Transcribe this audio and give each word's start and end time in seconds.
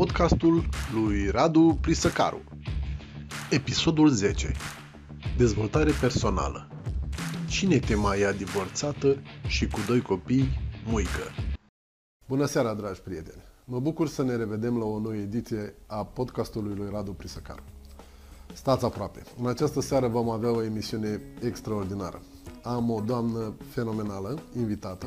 podcastul 0.00 0.68
lui 0.94 1.28
Radu 1.28 1.78
Prisăcaru. 1.80 2.40
Episodul 3.50 4.08
10. 4.08 4.52
Dezvoltare 5.36 5.90
personală. 6.00 6.68
Cine 7.48 7.78
te 7.78 7.94
mai 7.94 8.20
ia 8.20 8.32
divorțată 8.32 9.16
și 9.46 9.66
cu 9.68 9.78
doi 9.86 10.00
copii, 10.00 10.48
muică? 10.86 11.22
Bună 12.28 12.46
seara, 12.46 12.74
dragi 12.74 13.00
prieteni! 13.00 13.42
Mă 13.64 13.80
bucur 13.80 14.08
să 14.08 14.22
ne 14.22 14.36
revedem 14.36 14.78
la 14.78 14.84
o 14.84 14.98
nouă 14.98 15.14
ediție 15.14 15.74
a 15.86 16.04
podcastului 16.04 16.76
lui 16.76 16.88
Radu 16.90 17.12
Prisăcaru. 17.12 17.62
Stați 18.52 18.84
aproape! 18.84 19.22
În 19.40 19.48
această 19.48 19.80
seară 19.80 20.08
vom 20.08 20.28
avea 20.30 20.50
o 20.50 20.62
emisiune 20.62 21.20
extraordinară. 21.42 22.20
Am 22.62 22.90
o 22.90 23.00
doamnă 23.00 23.54
fenomenală, 23.68 24.42
invitată, 24.56 25.06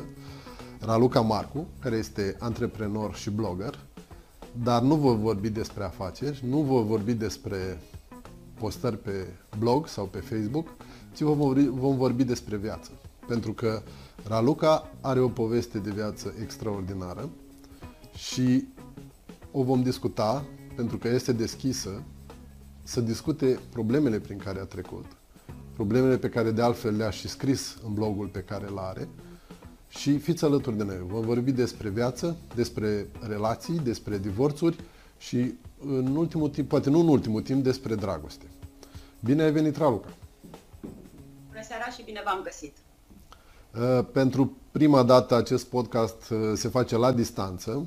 Raluca 0.80 1.20
Marcu, 1.20 1.66
care 1.80 1.96
este 1.96 2.36
antreprenor 2.38 3.14
și 3.14 3.30
blogger, 3.30 3.78
dar 4.62 4.82
nu 4.82 4.94
vă 4.94 5.14
vorbi 5.14 5.50
despre 5.50 5.84
afaceri, 5.84 6.44
nu 6.48 6.58
vă 6.60 6.82
vorbi 6.82 7.12
despre 7.12 7.80
postări 8.58 8.98
pe 8.98 9.26
blog 9.58 9.86
sau 9.86 10.06
pe 10.06 10.18
Facebook, 10.18 10.68
ci 11.14 11.20
vom 11.20 11.38
vorbi, 11.38 11.66
vom 11.66 11.96
vorbi 11.96 12.24
despre 12.24 12.56
viață. 12.56 12.90
Pentru 13.26 13.52
că 13.52 13.82
Raluca 14.28 14.90
are 15.00 15.20
o 15.20 15.28
poveste 15.28 15.78
de 15.78 15.90
viață 15.90 16.34
extraordinară 16.42 17.28
și 18.16 18.64
o 19.52 19.62
vom 19.62 19.82
discuta 19.82 20.44
pentru 20.76 20.98
că 20.98 21.08
este 21.08 21.32
deschisă 21.32 22.02
să 22.82 23.00
discute 23.00 23.58
problemele 23.72 24.18
prin 24.18 24.38
care 24.38 24.60
a 24.60 24.64
trecut, 24.64 25.04
problemele 25.74 26.16
pe 26.16 26.28
care 26.28 26.50
de 26.50 26.62
altfel 26.62 26.96
le-a 26.96 27.10
și 27.10 27.28
scris 27.28 27.78
în 27.86 27.94
blogul 27.94 28.26
pe 28.26 28.40
care 28.40 28.66
îl 28.68 28.78
are, 28.78 29.08
și 29.98 30.18
fiți 30.18 30.44
alături 30.44 30.76
de 30.76 30.84
noi. 30.84 31.04
Vom 31.06 31.24
vorbi 31.24 31.52
despre 31.52 31.88
viață, 31.88 32.36
despre 32.54 33.06
relații, 33.28 33.78
despre 33.78 34.18
divorțuri 34.18 34.76
și 35.18 35.54
în 35.86 36.16
ultimul 36.16 36.48
timp, 36.48 36.68
poate 36.68 36.90
nu 36.90 37.00
în 37.00 37.08
ultimul 37.08 37.42
timp, 37.42 37.62
despre 37.64 37.94
dragoste. 37.94 38.44
Bine 39.20 39.42
ai 39.42 39.52
venit, 39.52 39.76
Raluca! 39.76 40.08
Bună 41.48 41.62
seara 41.62 41.90
și 41.90 42.02
bine 42.04 42.22
v-am 42.24 42.40
găsit! 42.42 42.76
Uh, 43.74 44.04
pentru 44.12 44.56
prima 44.70 45.02
dată 45.02 45.34
acest 45.34 45.66
podcast 45.66 46.30
uh, 46.30 46.38
se 46.54 46.68
face 46.68 46.96
la 46.96 47.12
distanță 47.12 47.86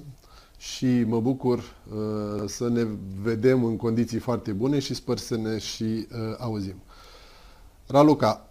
și 0.58 1.03
mă 1.03 1.19
bucur 1.19 1.58
uh, 1.58 2.44
să 2.45 2.69
ne 2.69 2.88
vedem 3.21 3.64
în 3.64 3.77
condiții 3.77 4.19
foarte 4.19 4.52
bune 4.52 4.80
și 4.80 4.94
sper 4.94 5.17
să 5.17 5.38
ne 5.38 5.58
și 5.58 6.08
auzim. 6.38 6.75
Raluca, 7.88 8.47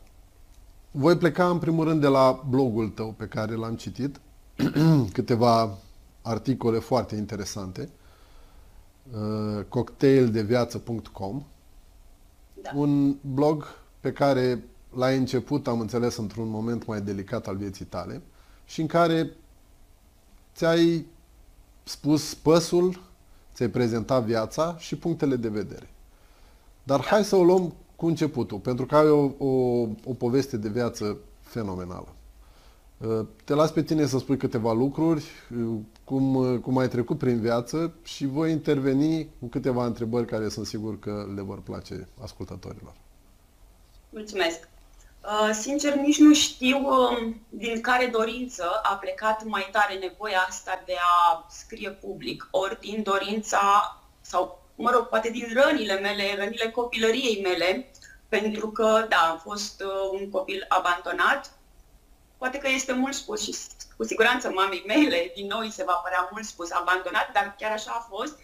voi 0.99 1.17
pleca 1.17 1.49
în 1.49 1.59
primul 1.59 1.85
rând 1.85 2.01
de 2.01 2.07
la 2.07 2.45
blogul 2.49 2.89
tău 2.89 3.15
pe 3.17 3.27
care 3.27 3.55
l-am 3.55 3.77
citit, 3.77 4.21
câteva 5.13 5.79
articole 6.23 6.79
foarte 6.79 7.17
interesante, 7.17 7.89
uh, 9.13 9.65
cocktaildeviață.com, 9.69 11.43
da. 12.63 12.71
un 12.75 13.17
blog 13.21 13.65
pe 14.01 14.13
care 14.13 14.65
l-ai 14.95 15.17
început, 15.17 15.67
am 15.67 15.81
înțeles, 15.81 16.17
într-un 16.17 16.49
moment 16.49 16.87
mai 16.87 17.01
delicat 17.01 17.47
al 17.47 17.57
vieții 17.57 17.85
tale 17.85 18.23
și 18.65 18.81
în 18.81 18.87
care 18.87 19.31
ți-ai 20.55 21.07
spus 21.85 22.35
păsul, 22.35 23.01
ți-ai 23.55 23.69
prezentat 23.69 24.25
viața 24.25 24.77
și 24.79 24.97
punctele 24.97 25.37
de 25.37 25.49
vedere. 25.49 25.91
Dar 26.83 27.01
da. 27.01 27.07
hai 27.07 27.25
să 27.25 27.37
o 27.37 27.45
luăm 27.45 27.75
cu 27.97 28.07
începutul, 28.07 28.59
pentru 28.59 28.87
că 28.87 28.97
ai 28.97 29.09
o, 29.09 29.31
o, 29.39 29.81
o 30.05 30.13
poveste 30.19 30.57
de 30.57 30.69
viață 30.69 31.19
fenomenală. 31.41 32.17
Uh, 32.99 33.27
te 33.45 33.55
las 33.55 33.71
pe 33.71 33.83
tine 33.83 34.07
să 34.07 34.19
spui 34.19 34.37
câteva 34.37 34.73
lucruri, 34.73 35.25
uh, 35.59 35.79
cum, 36.05 36.35
uh, 36.35 36.61
cum 36.61 36.79
ai 36.79 36.89
trecut 36.89 37.19
prin 37.19 37.41
viață 37.41 37.95
și 38.03 38.27
voi 38.27 38.51
interveni 38.51 39.29
cu 39.41 39.47
câteva 39.47 39.87
întrebări 39.87 40.27
care 40.27 40.49
sunt 40.49 40.67
sigur 40.67 40.99
că 40.99 41.27
le 41.35 41.43
vor 41.43 41.61
place 41.61 42.09
ascultătorilor. 42.23 42.95
Mulțumesc! 44.11 44.69
Sincer, 45.53 45.95
nici 45.95 46.19
nu 46.19 46.35
știu 46.35 46.77
um, 46.77 47.41
din 47.49 47.81
care 47.81 48.07
dorință 48.07 48.65
a 48.83 48.95
plecat 48.95 49.45
mai 49.45 49.69
tare 49.73 49.95
nevoia 49.95 50.45
asta 50.49 50.83
de 50.87 50.95
a 50.99 51.47
scrie 51.51 51.91
public, 51.91 52.49
ori 52.51 52.81
din 52.81 53.03
dorința 53.03 53.61
sau 54.21 54.66
mă 54.77 54.91
rog, 54.91 55.09
poate 55.09 55.31
din 55.31 55.53
rănile 55.55 55.99
mele, 56.01 56.35
rănile 56.37 56.71
copilăriei 56.71 57.43
mele, 57.43 57.91
pentru 58.29 58.71
că, 58.71 59.07
da, 59.09 59.17
am 59.17 59.39
fost 59.39 59.83
uh, 59.83 60.21
un 60.21 60.31
copil 60.31 60.65
abandonat. 60.69 61.51
Poate 62.37 62.59
că 62.59 62.69
este 62.69 62.93
mult 62.93 63.15
spus 63.15 63.43
și 63.43 63.57
cu 63.97 64.05
siguranță 64.05 64.51
mamei 64.51 64.85
mele, 64.87 65.33
din 65.35 65.47
nou 65.47 65.59
îi 65.59 65.71
se 65.71 65.85
va 65.85 65.93
părea 65.93 66.29
mult 66.31 66.45
spus 66.45 66.71
abandonat, 66.71 67.33
dar 67.33 67.55
chiar 67.59 67.73
așa 67.73 67.91
a 67.91 68.07
fost. 68.11 68.39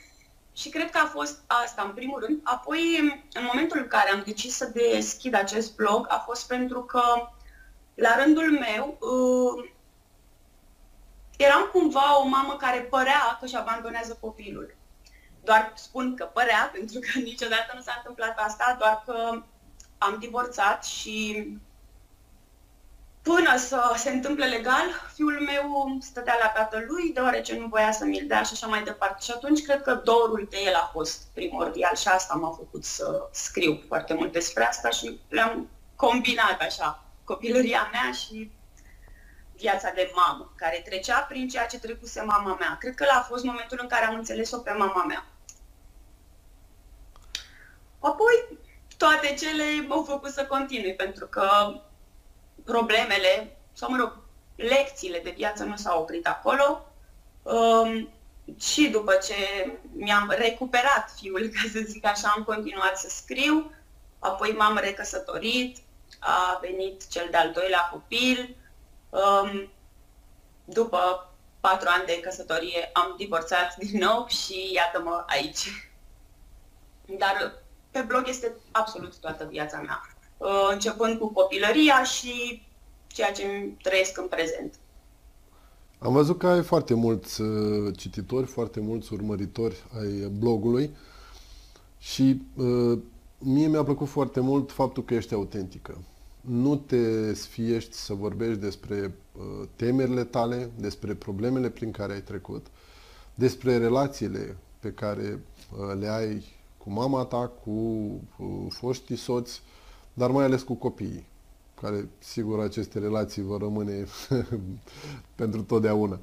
Și 0.56 0.68
cred 0.68 0.90
că 0.90 0.98
a 0.98 1.06
fost 1.06 1.40
asta, 1.46 1.82
în 1.82 1.92
primul 1.92 2.20
rând. 2.26 2.40
Apoi, 2.42 2.98
în 3.32 3.44
momentul 3.44 3.78
în 3.78 3.86
care 3.86 4.10
am 4.10 4.22
decis 4.26 4.56
să 4.56 4.64
deschid 4.64 5.34
acest 5.34 5.76
blog, 5.76 6.06
a 6.08 6.16
fost 6.16 6.46
pentru 6.46 6.82
că, 6.82 7.02
la 7.94 8.16
rândul 8.22 8.50
meu, 8.50 8.98
uh, 9.00 9.70
eram 11.36 11.68
cumva 11.72 12.20
o 12.20 12.26
mamă 12.26 12.56
care 12.56 12.80
părea 12.80 13.36
că 13.38 13.44
își 13.44 13.56
abandonează 13.56 14.18
copilul 14.20 14.74
doar 15.44 15.72
spun 15.74 16.16
că 16.16 16.24
părea, 16.24 16.70
pentru 16.74 16.98
că 17.00 17.18
niciodată 17.18 17.72
nu 17.74 17.80
s-a 17.80 17.94
întâmplat 17.96 18.38
asta, 18.38 18.76
doar 18.78 19.02
că 19.06 19.42
am 19.98 20.16
divorțat 20.18 20.84
și 20.84 21.46
până 23.22 23.56
să 23.56 23.94
se 23.96 24.10
întâmple 24.10 24.46
legal, 24.46 24.84
fiul 25.14 25.40
meu 25.40 25.96
stătea 26.00 26.36
la 26.40 26.48
tatălui, 26.48 27.10
deoarece 27.14 27.58
nu 27.58 27.66
voia 27.66 27.92
să 27.92 28.04
mi-l 28.04 28.26
dea 28.26 28.42
și 28.42 28.52
așa 28.52 28.66
mai 28.66 28.82
departe. 28.82 29.24
Și 29.24 29.30
atunci 29.30 29.62
cred 29.62 29.82
că 29.82 29.94
dorul 29.94 30.46
de 30.50 30.56
el 30.64 30.74
a 30.74 30.90
fost 30.92 31.22
primordial 31.34 31.96
și 31.96 32.08
asta 32.08 32.34
m-a 32.34 32.50
făcut 32.50 32.84
să 32.84 33.28
scriu 33.30 33.82
foarte 33.86 34.14
mult 34.14 34.32
despre 34.32 34.64
asta 34.64 34.90
și 34.90 35.20
le-am 35.28 35.68
combinat 35.96 36.60
așa 36.60 37.02
copilăria 37.24 37.88
mea 37.92 38.12
și 38.12 38.50
viața 39.56 39.90
de 39.94 40.12
mamă, 40.14 40.52
care 40.56 40.82
trecea 40.84 41.18
prin 41.18 41.48
ceea 41.48 41.66
ce 41.66 41.78
trecuse 41.78 42.22
mama 42.22 42.56
mea. 42.60 42.76
Cred 42.80 42.94
că 42.94 43.06
a 43.10 43.20
fost 43.20 43.44
momentul 43.44 43.78
în 43.80 43.88
care 43.88 44.04
am 44.04 44.14
înțeles-o 44.14 44.58
pe 44.58 44.72
mama 44.72 45.04
mea. 45.04 45.26
Apoi, 48.02 48.58
toate 48.96 49.34
cele 49.34 49.86
m-au 49.88 50.02
făcut 50.02 50.30
să 50.30 50.44
continui, 50.44 50.94
pentru 50.94 51.26
că 51.26 51.48
problemele, 52.64 53.56
sau 53.72 53.90
mă 53.90 53.96
rog, 53.96 54.18
lecțiile 54.56 55.18
de 55.18 55.34
viață 55.36 55.64
nu 55.64 55.76
s-au 55.76 56.00
oprit 56.00 56.26
acolo. 56.26 56.86
Um, 57.42 58.08
și 58.60 58.88
după 58.88 59.12
ce 59.14 59.34
mi-am 59.92 60.34
recuperat 60.36 61.12
fiul, 61.16 61.48
ca 61.48 61.60
să 61.72 61.80
zic 61.84 62.06
așa, 62.06 62.32
am 62.36 62.42
continuat 62.44 62.98
să 62.98 63.08
scriu, 63.08 63.72
apoi 64.18 64.50
m-am 64.50 64.76
recăsătorit, 64.76 65.78
a 66.18 66.58
venit 66.60 67.08
cel 67.08 67.28
de-al 67.30 67.52
doilea 67.52 67.88
copil, 67.92 68.56
um, 69.10 69.70
după 70.64 71.32
patru 71.60 71.88
ani 71.90 72.06
de 72.06 72.20
căsătorie 72.20 72.90
am 72.92 73.14
divorțat 73.16 73.76
din 73.76 73.98
nou 73.98 74.26
și 74.26 74.72
iată-mă 74.72 75.24
aici. 75.26 75.90
Dar 77.06 77.61
pe 77.92 78.04
blog 78.06 78.24
este 78.28 78.52
absolut 78.70 79.16
toată 79.16 79.48
viața 79.50 79.80
mea, 79.80 80.00
uh, 80.36 80.68
începând 80.72 81.18
cu 81.18 81.28
copilăria 81.28 82.04
și 82.04 82.62
ceea 83.06 83.32
ce 83.32 83.68
trăiesc 83.82 84.18
în 84.18 84.26
prezent. 84.26 84.74
Am 85.98 86.12
văzut 86.12 86.38
că 86.38 86.46
ai 86.46 86.62
foarte 86.62 86.94
mulți 86.94 87.40
uh, 87.40 87.96
cititori, 87.96 88.46
foarte 88.46 88.80
mulți 88.80 89.12
urmăritori 89.12 89.84
ai 89.98 90.28
blogului 90.38 90.96
și 91.98 92.42
uh, 92.56 92.98
mie 93.38 93.66
mi-a 93.66 93.82
plăcut 93.82 94.08
foarte 94.08 94.40
mult 94.40 94.72
faptul 94.72 95.04
că 95.04 95.14
ești 95.14 95.34
autentică. 95.34 95.98
Nu 96.40 96.76
te 96.76 97.34
sfiești 97.34 97.96
să 97.96 98.14
vorbești 98.14 98.60
despre 98.60 99.14
uh, 99.32 99.68
temerile 99.76 100.24
tale, 100.24 100.70
despre 100.76 101.14
problemele 101.14 101.70
prin 101.70 101.90
care 101.90 102.12
ai 102.12 102.22
trecut, 102.22 102.66
despre 103.34 103.78
relațiile 103.78 104.56
pe 104.80 104.92
care 104.92 105.40
uh, 105.78 105.98
le 105.98 106.08
ai 106.08 106.44
cu 106.84 106.90
mama 106.90 107.24
ta, 107.24 107.50
cu, 107.64 107.70
cu 108.36 108.66
foștii 108.70 109.16
soți, 109.16 109.62
dar 110.12 110.30
mai 110.30 110.44
ales 110.44 110.62
cu 110.62 110.74
copiii, 110.74 111.26
care, 111.80 112.08
sigur, 112.18 112.60
aceste 112.60 112.98
relații 112.98 113.42
vor 113.42 113.60
rămâne 113.60 114.06
pentru 115.40 115.62
totdeauna. 115.62 116.18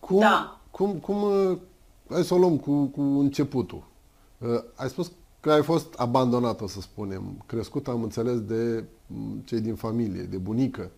Cum, 0.00 0.20
da. 0.20 0.60
cum, 0.70 0.98
cum, 0.98 1.22
uh, 1.22 1.58
hai 2.10 2.24
să 2.24 2.34
o 2.34 2.38
luăm 2.38 2.58
cu, 2.58 2.84
cu 2.84 3.00
începutul. 3.00 3.82
Uh, 4.38 4.62
ai 4.74 4.88
spus 4.88 5.12
că 5.40 5.52
ai 5.52 5.62
fost 5.62 5.94
abandonată, 5.94 6.66
să 6.66 6.80
spunem, 6.80 7.42
crescut, 7.46 7.88
am 7.88 8.02
înțeles, 8.02 8.40
de 8.40 8.84
mm, 9.06 9.38
cei 9.38 9.60
din 9.60 9.74
familie, 9.74 10.22
de 10.22 10.36
bunică. 10.36 10.90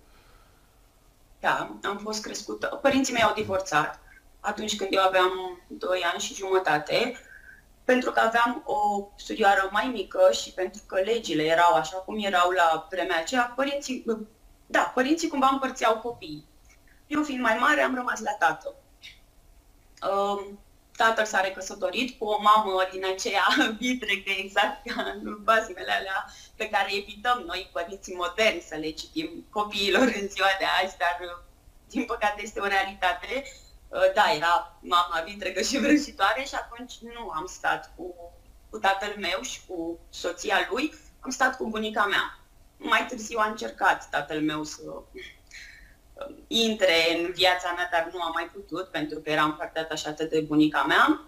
Da, 1.41 1.79
am 1.83 1.97
fost 1.97 2.23
crescută. 2.23 2.79
Părinții 2.83 3.13
mei 3.13 3.23
au 3.23 3.35
divorțat 3.35 4.01
atunci 4.41 4.77
când 4.77 4.91
eu 4.93 5.03
aveam 5.03 5.31
2 5.67 6.01
ani 6.13 6.21
și 6.21 6.35
jumătate 6.35 7.15
pentru 7.93 8.11
că 8.11 8.21
aveam 8.21 8.63
o 8.67 9.09
studioară 9.17 9.69
mai 9.73 9.87
mică 9.87 10.31
și 10.33 10.51
pentru 10.53 10.83
că 10.87 11.01
legile 11.01 11.43
erau 11.43 11.75
așa 11.75 11.97
cum 11.97 12.25
erau 12.25 12.51
la 12.51 12.87
vremea 12.91 13.19
aceea, 13.19 13.53
părinții, 13.57 14.05
da, 14.67 14.93
părinții 14.95 15.29
cumva 15.29 15.49
împărțeau 15.53 15.99
copiii. 15.99 16.47
Eu 17.07 17.23
fiind 17.23 17.43
mai 17.43 17.57
mare 17.61 17.81
am 17.81 17.95
rămas 17.95 18.21
la 18.21 18.31
tată. 18.31 18.75
Um, 20.11 20.59
tatăl 20.97 21.25
s-a 21.25 21.41
recăsătorit 21.41 22.19
cu 22.19 22.25
o 22.25 22.41
mamă 22.43 22.89
din 22.93 23.05
aceea 23.15 23.47
vitrecă, 23.81 24.31
exact 24.37 24.87
ca 24.87 25.03
în 25.03 25.39
bazmele 25.43 25.93
alea 25.93 26.25
pe 26.57 26.69
care 26.69 26.97
evităm 26.97 27.43
noi, 27.47 27.71
părinții 27.73 28.15
moderni, 28.15 28.61
să 28.69 28.77
le 28.77 28.91
citim 28.91 29.47
copiilor 29.51 30.03
în 30.21 30.29
ziua 30.29 30.53
de 30.59 30.65
azi, 30.83 30.97
dar 30.97 31.45
din 31.89 32.05
păcate 32.05 32.43
este 32.43 32.61
o 32.61 32.67
realitate. 32.67 33.45
Da, 33.91 34.33
era 34.37 34.79
mama 34.81 35.23
vitrecă 35.25 35.63
și 35.63 35.79
vrăjitoare 35.79 36.45
și 36.45 36.55
atunci 36.55 36.99
nu 36.99 37.31
am 37.31 37.47
stat 37.47 37.93
cu, 37.97 38.15
cu 38.71 38.79
tatăl 38.79 39.15
meu 39.19 39.41
și 39.41 39.61
cu 39.67 39.99
soția 40.11 40.69
lui, 40.71 40.95
am 41.21 41.31
stat 41.31 41.57
cu 41.57 41.69
bunica 41.69 42.05
mea. 42.07 42.39
Mai 42.77 43.07
târziu 43.09 43.39
a 43.39 43.49
încercat 43.49 44.09
tatăl 44.11 44.41
meu 44.41 44.65
să 44.65 44.83
intre 46.47 47.19
în 47.19 47.33
viața 47.33 47.73
mea, 47.77 47.89
dar 47.93 48.11
nu 48.13 48.21
am 48.21 48.31
mai 48.35 48.51
putut 48.53 48.89
pentru 48.89 49.19
că 49.19 49.31
eram 49.31 49.55
foarte 49.57 49.79
atașată 49.79 50.25
de 50.25 50.41
bunica 50.41 50.83
mea. 50.83 51.25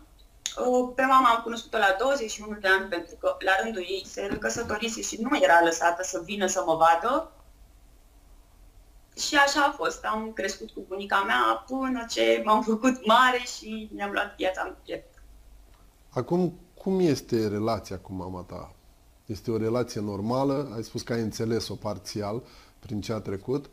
Pe 0.95 1.03
mama 1.03 1.29
am 1.29 1.43
cunoscut-o 1.43 1.79
la 1.79 1.97
21 1.99 2.57
de 2.61 2.69
ani 2.69 2.89
pentru 2.89 3.17
că 3.17 3.37
la 3.39 3.53
rândul 3.63 3.83
ei 3.83 4.05
se 4.07 4.27
recăsătorise 4.27 5.03
și 5.03 5.21
nu 5.21 5.39
era 5.43 5.61
lăsată 5.63 6.03
să 6.03 6.21
vină 6.25 6.47
să 6.47 6.63
mă 6.67 6.75
vadă. 6.75 7.33
Și 9.17 9.37
așa 9.37 9.65
a 9.65 9.71
fost. 9.71 10.05
Am 10.05 10.33
crescut 10.33 10.71
cu 10.71 10.85
bunica 10.89 11.23
mea 11.23 11.65
până 11.67 12.07
ce 12.09 12.43
m-am 12.45 12.63
făcut 12.73 13.07
mare 13.07 13.39
și 13.57 13.91
mi-am 13.95 14.11
luat 14.11 14.37
viața 14.37 14.63
în 14.67 14.75
piept. 14.85 15.23
Acum, 16.09 16.59
cum 16.75 17.01
este 17.01 17.49
relația 17.49 17.99
cu 17.99 18.13
mama 18.13 18.41
ta? 18.41 18.75
Este 19.27 19.51
o 19.51 19.57
relație 19.57 20.01
normală? 20.01 20.73
Ai 20.75 20.83
spus 20.83 21.03
că 21.03 21.13
ai 21.13 21.21
înțeles-o 21.21 21.75
parțial 21.75 22.43
prin 22.79 23.01
ce 23.01 23.13
a 23.13 23.21
trecut. 23.21 23.65
Uh, 23.65 23.71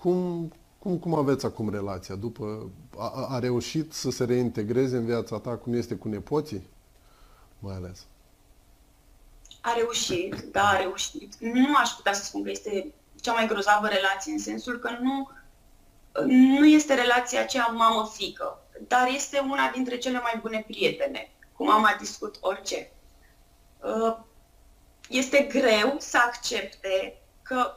cum, 0.00 0.52
cum, 0.78 0.98
cum 0.98 1.14
aveți 1.14 1.46
acum 1.46 1.70
relația? 1.70 2.14
După, 2.14 2.70
a, 2.96 3.26
a 3.28 3.38
reușit 3.38 3.92
să 3.92 4.10
se 4.10 4.24
reintegreze 4.24 4.96
în 4.96 5.04
viața 5.04 5.38
ta 5.38 5.56
cum 5.56 5.74
este 5.74 5.94
cu 5.94 6.08
nepoții? 6.08 6.66
Mai 7.58 7.74
ales. 7.74 8.06
A 9.60 9.72
reușit, 9.76 10.44
da, 10.52 10.68
a 10.68 10.76
reușit. 10.76 11.34
Nu 11.38 11.76
aș 11.76 11.90
putea 11.90 12.12
să 12.12 12.24
spun 12.24 12.42
că 12.42 12.50
este 12.50 12.92
cea 13.20 13.32
mai 13.32 13.46
grozavă 13.46 13.86
relație, 13.86 14.32
în 14.32 14.38
sensul 14.38 14.78
că 14.78 14.90
nu, 15.00 15.30
nu 16.26 16.66
este 16.66 16.94
relația 16.94 17.40
aceea 17.40 17.66
mamă-fică, 17.66 18.58
dar 18.88 19.08
este 19.08 19.38
una 19.38 19.70
dintre 19.70 19.98
cele 19.98 20.18
mai 20.18 20.38
bune 20.40 20.64
prietene. 20.66 21.30
Cu 21.52 21.64
mama 21.64 21.96
discut 21.98 22.36
orice. 22.40 22.90
Uh, 23.80 24.16
este 25.08 25.48
greu 25.50 25.94
să 25.98 26.18
accepte 26.26 27.18
că 27.42 27.74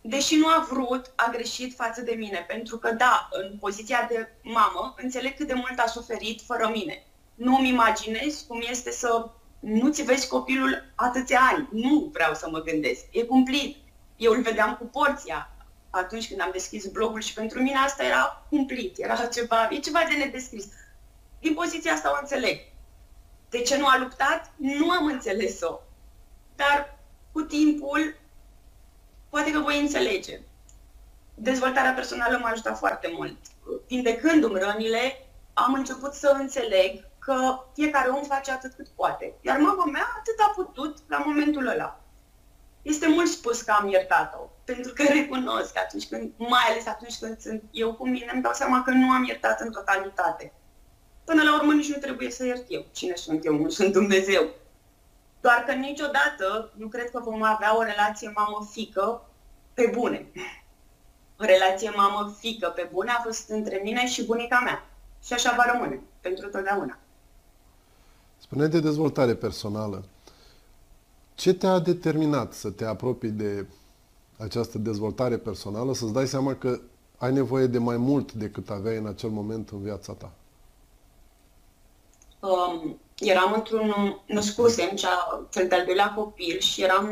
deși 0.00 0.36
nu 0.36 0.46
a 0.46 0.66
vrut, 0.70 1.12
a 1.14 1.30
greșit 1.32 1.74
față 1.74 2.00
de 2.00 2.14
mine. 2.14 2.44
Pentru 2.48 2.78
că, 2.78 2.90
da, 2.90 3.28
în 3.30 3.56
poziția 3.60 4.06
de 4.10 4.28
mamă, 4.42 4.94
înțeleg 4.96 5.36
cât 5.36 5.46
de 5.46 5.54
mult 5.54 5.78
a 5.78 5.86
suferit 5.86 6.40
fără 6.46 6.68
mine. 6.72 7.06
Nu 7.34 7.56
îmi 7.56 7.68
imaginez 7.68 8.44
cum 8.48 8.62
este 8.70 8.90
să 8.90 9.30
nu-ți 9.60 10.02
vezi 10.02 10.28
copilul 10.28 10.92
atâția 10.94 11.40
ani. 11.52 11.68
Nu 11.72 12.10
vreau 12.12 12.34
să 12.34 12.48
mă 12.50 12.60
gândesc. 12.60 13.04
E 13.10 13.22
cumplit. 13.22 13.76
Eu 14.16 14.32
îl 14.32 14.42
vedeam 14.42 14.76
cu 14.76 14.84
porția 14.84 15.48
atunci 15.90 16.28
când 16.28 16.40
am 16.40 16.50
deschis 16.52 16.86
blogul 16.86 17.20
și 17.20 17.34
pentru 17.34 17.62
mine 17.62 17.76
asta 17.76 18.04
era 18.04 18.44
cumplit. 18.48 18.98
Era 18.98 19.26
ceva, 19.26 19.68
e 19.70 19.78
ceva 19.78 20.00
de 20.08 20.16
nedescris. 20.16 20.66
Din 21.40 21.54
poziția 21.54 21.92
asta 21.92 22.12
o 22.12 22.18
înțeleg. 22.20 22.60
De 23.50 23.60
ce 23.60 23.76
nu 23.76 23.86
a 23.86 23.98
luptat? 23.98 24.52
Nu 24.56 24.90
am 24.90 25.06
înțeles-o. 25.06 25.78
Dar 26.56 26.98
cu 27.32 27.42
timpul 27.42 28.16
poate 29.28 29.52
că 29.52 29.58
voi 29.58 29.80
înțelege. 29.80 30.40
Dezvoltarea 31.34 31.92
personală 31.92 32.38
m-a 32.38 32.48
ajutat 32.48 32.78
foarte 32.78 33.10
mult. 33.12 33.36
Vindecându-mi 33.86 34.58
rănile, 34.58 35.26
am 35.52 35.74
început 35.74 36.12
să 36.12 36.36
înțeleg 36.38 37.04
că 37.18 37.64
fiecare 37.74 38.08
om 38.08 38.22
face 38.22 38.50
atât 38.50 38.72
cât 38.72 38.88
poate. 38.88 39.34
Iar 39.40 39.58
mama 39.58 39.84
mea 39.84 40.06
atât 40.18 40.38
a 40.38 40.52
putut 40.54 40.98
la 41.08 41.18
momentul 41.18 41.66
ăla. 41.66 42.03
Este 42.84 43.08
mult 43.08 43.28
spus 43.28 43.62
că 43.62 43.70
am 43.70 43.88
iertat-o, 43.88 44.50
pentru 44.64 44.92
că 44.92 45.02
recunosc 45.02 45.78
atunci 45.78 46.08
când, 46.08 46.32
mai 46.36 46.62
ales 46.68 46.86
atunci 46.86 47.18
când 47.18 47.40
sunt 47.40 47.62
eu 47.70 47.94
cu 47.94 48.08
mine, 48.08 48.30
îmi 48.32 48.42
dau 48.42 48.52
seama 48.52 48.82
că 48.82 48.90
nu 48.90 49.10
am 49.10 49.24
iertat 49.24 49.60
în 49.60 49.72
totalitate. 49.72 50.52
Până 51.24 51.42
la 51.42 51.54
urmă 51.54 51.72
nici 51.72 51.92
nu 51.92 51.98
trebuie 52.00 52.30
să 52.30 52.44
iert 52.44 52.64
eu. 52.68 52.84
Cine 52.92 53.14
sunt 53.14 53.44
eu? 53.44 53.56
Nu 53.56 53.68
sunt 53.68 53.92
Dumnezeu. 53.92 54.48
Doar 55.40 55.64
că 55.66 55.72
niciodată 55.72 56.72
nu 56.74 56.86
cred 56.88 57.10
că 57.10 57.20
vom 57.20 57.42
avea 57.42 57.76
o 57.76 57.82
relație 57.82 58.32
mamă-fică 58.34 59.28
pe 59.74 59.90
bune. 59.94 60.26
O 61.40 61.44
relație 61.44 61.90
mamă-fică 61.90 62.68
pe 62.68 62.88
bune 62.92 63.10
a 63.10 63.22
fost 63.22 63.48
între 63.48 63.80
mine 63.82 64.06
și 64.06 64.24
bunica 64.24 64.60
mea. 64.64 64.86
Și 65.24 65.32
așa 65.32 65.54
va 65.56 65.72
rămâne, 65.72 66.00
pentru 66.20 66.48
totdeauna. 66.48 66.98
Spune 68.38 68.66
de 68.66 68.80
dezvoltare 68.80 69.34
personală. 69.34 70.04
Ce 71.34 71.54
te-a 71.54 71.78
determinat 71.78 72.52
să 72.52 72.70
te 72.70 72.84
apropii 72.84 73.30
de 73.30 73.66
această 74.38 74.78
dezvoltare 74.78 75.36
personală, 75.38 75.94
să-ți 75.94 76.12
dai 76.12 76.26
seama 76.26 76.54
că 76.54 76.80
ai 77.18 77.32
nevoie 77.32 77.66
de 77.66 77.78
mai 77.78 77.96
mult 77.96 78.32
decât 78.32 78.70
aveai 78.70 78.96
în 78.96 79.06
acel 79.06 79.30
moment 79.30 79.68
în 79.68 79.82
viața 79.82 80.12
ta? 80.12 80.32
Um, 82.40 82.98
eram 83.18 83.52
într-un, 83.52 83.94
născusem 84.26 84.88
cea, 84.96 85.46
cel 85.50 85.68
de-al 85.68 85.84
doilea 85.84 86.12
copil 86.12 86.58
și 86.58 86.82
eram, 86.82 87.08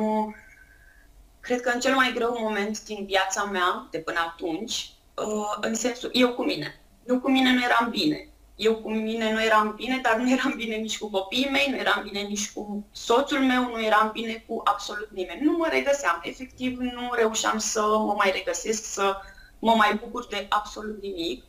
cred 1.40 1.60
că 1.60 1.70
în 1.74 1.80
cel 1.80 1.94
mai 1.94 2.12
greu 2.14 2.36
moment 2.40 2.84
din 2.84 3.04
viața 3.04 3.44
mea 3.44 3.88
de 3.90 3.98
până 3.98 4.18
atunci, 4.32 4.92
uh, 5.16 5.56
în 5.60 5.74
sensul, 5.74 6.10
eu 6.12 6.34
cu 6.34 6.44
mine. 6.44 6.80
Eu 7.08 7.20
cu 7.20 7.30
mine 7.30 7.52
nu 7.52 7.62
eram 7.62 7.90
bine. 7.90 8.31
Eu 8.56 8.76
cu 8.76 8.90
mine 8.90 9.32
nu 9.32 9.42
eram 9.42 9.74
bine, 9.76 9.98
dar 10.02 10.16
nu 10.16 10.30
eram 10.30 10.52
bine 10.56 10.76
nici 10.76 10.98
cu 10.98 11.10
copiii 11.10 11.48
mei, 11.50 11.66
nu 11.70 11.76
eram 11.76 12.02
bine 12.02 12.20
nici 12.20 12.52
cu 12.52 12.86
soțul 12.92 13.38
meu, 13.38 13.68
nu 13.68 13.82
eram 13.82 14.10
bine 14.12 14.44
cu 14.46 14.60
absolut 14.64 15.08
nimeni. 15.10 15.44
Nu 15.44 15.56
mă 15.56 15.68
regăseam. 15.70 16.20
Efectiv, 16.22 16.78
nu 16.78 17.10
reușeam 17.12 17.58
să 17.58 17.80
mă 17.80 18.14
mai 18.16 18.30
regăsesc, 18.30 18.84
să 18.84 19.16
mă 19.58 19.74
mai 19.74 19.94
bucur 19.94 20.26
de 20.26 20.46
absolut 20.48 21.02
nimic. 21.02 21.44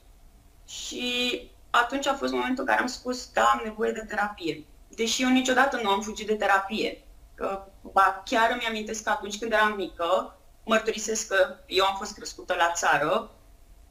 Și 0.68 1.42
atunci 1.70 2.08
a 2.08 2.14
fost 2.14 2.34
momentul 2.34 2.64
în 2.64 2.70
care 2.70 2.82
am 2.82 2.88
spus, 2.88 3.32
da, 3.34 3.44
am 3.44 3.62
nevoie 3.64 3.92
de 3.92 4.06
terapie. 4.08 4.66
Deși 4.88 5.24
eu 5.24 5.30
niciodată 5.30 5.80
nu 5.82 5.90
am 5.90 6.02
fugit 6.02 6.28
de 6.28 6.36
terapie. 6.36 7.04
Că, 7.36 7.66
ba, 7.82 8.22
chiar 8.26 8.52
îmi 8.52 8.66
amintesc 8.68 9.04
că 9.04 9.10
atunci 9.10 9.40
când 9.40 9.52
eram 9.52 9.76
mică, 9.76 10.38
mărturisesc 10.66 11.28
că 11.28 11.56
eu 11.66 11.86
am 11.86 11.96
fost 11.98 12.14
crescută 12.14 12.54
la 12.58 12.72
țară, 12.74 13.32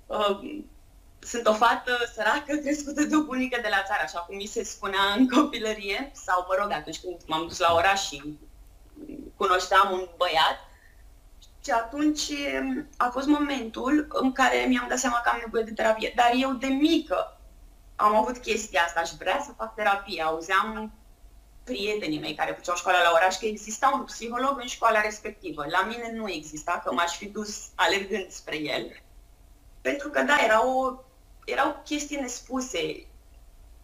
uh, 0.07 0.63
sunt 1.25 1.47
o 1.47 1.53
fată 1.53 1.93
săracă 2.15 2.57
crescută 2.57 3.03
de 3.03 3.17
o 3.17 3.23
bunică 3.23 3.61
de 3.63 3.69
la 3.71 3.83
țară, 3.87 4.03
așa 4.05 4.19
cum 4.19 4.37
mi 4.37 4.47
se 4.47 4.65
spunea 4.65 5.01
în 5.17 5.29
copilărie, 5.29 6.11
sau, 6.15 6.45
mă 6.49 6.57
rog, 6.59 6.73
atunci 6.73 7.01
când 7.01 7.17
m-am 7.27 7.47
dus 7.47 7.59
la 7.59 7.75
oraș 7.75 8.07
și 8.07 8.39
cunoșteam 9.37 9.93
un 9.93 10.09
băiat. 10.17 10.59
Și 11.65 11.71
atunci 11.71 12.29
um, 12.29 12.89
a 12.97 13.09
fost 13.09 13.27
momentul 13.27 14.07
în 14.09 14.33
care 14.33 14.65
mi-am 14.69 14.87
dat 14.89 14.99
seama 14.99 15.21
că 15.21 15.29
am 15.29 15.41
nevoie 15.45 15.63
de 15.63 15.73
terapie. 15.73 16.13
Dar 16.17 16.31
eu 16.35 16.53
de 16.53 16.67
mică 16.67 17.41
am 17.97 18.15
avut 18.15 18.37
chestia 18.39 18.83
asta 18.83 19.03
și 19.03 19.17
vrea 19.17 19.43
să 19.45 19.53
fac 19.57 19.75
terapie. 19.75 20.23
Auzeam 20.23 20.93
prietenii 21.65 22.21
mei 22.21 22.35
care 22.35 22.53
făceau 22.53 22.77
școala 22.77 23.03
la 23.03 23.11
oraș 23.15 23.37
că 23.37 23.47
exista 23.47 23.91
un 23.95 24.05
psiholog 24.05 24.59
în 24.61 24.67
școala 24.67 25.01
respectivă. 25.01 25.65
La 25.71 25.83
mine 25.83 26.13
nu 26.15 26.31
exista, 26.31 26.81
că 26.85 26.93
m-aș 26.93 27.17
fi 27.17 27.27
dus 27.27 27.69
alergând 27.75 28.31
spre 28.31 28.57
el. 28.57 28.97
Pentru 29.81 30.09
că, 30.09 30.23
da, 30.23 30.37
era 30.45 30.67
o, 30.67 30.95
erau 31.45 31.81
chestii 31.85 32.21
nespuse. 32.21 33.07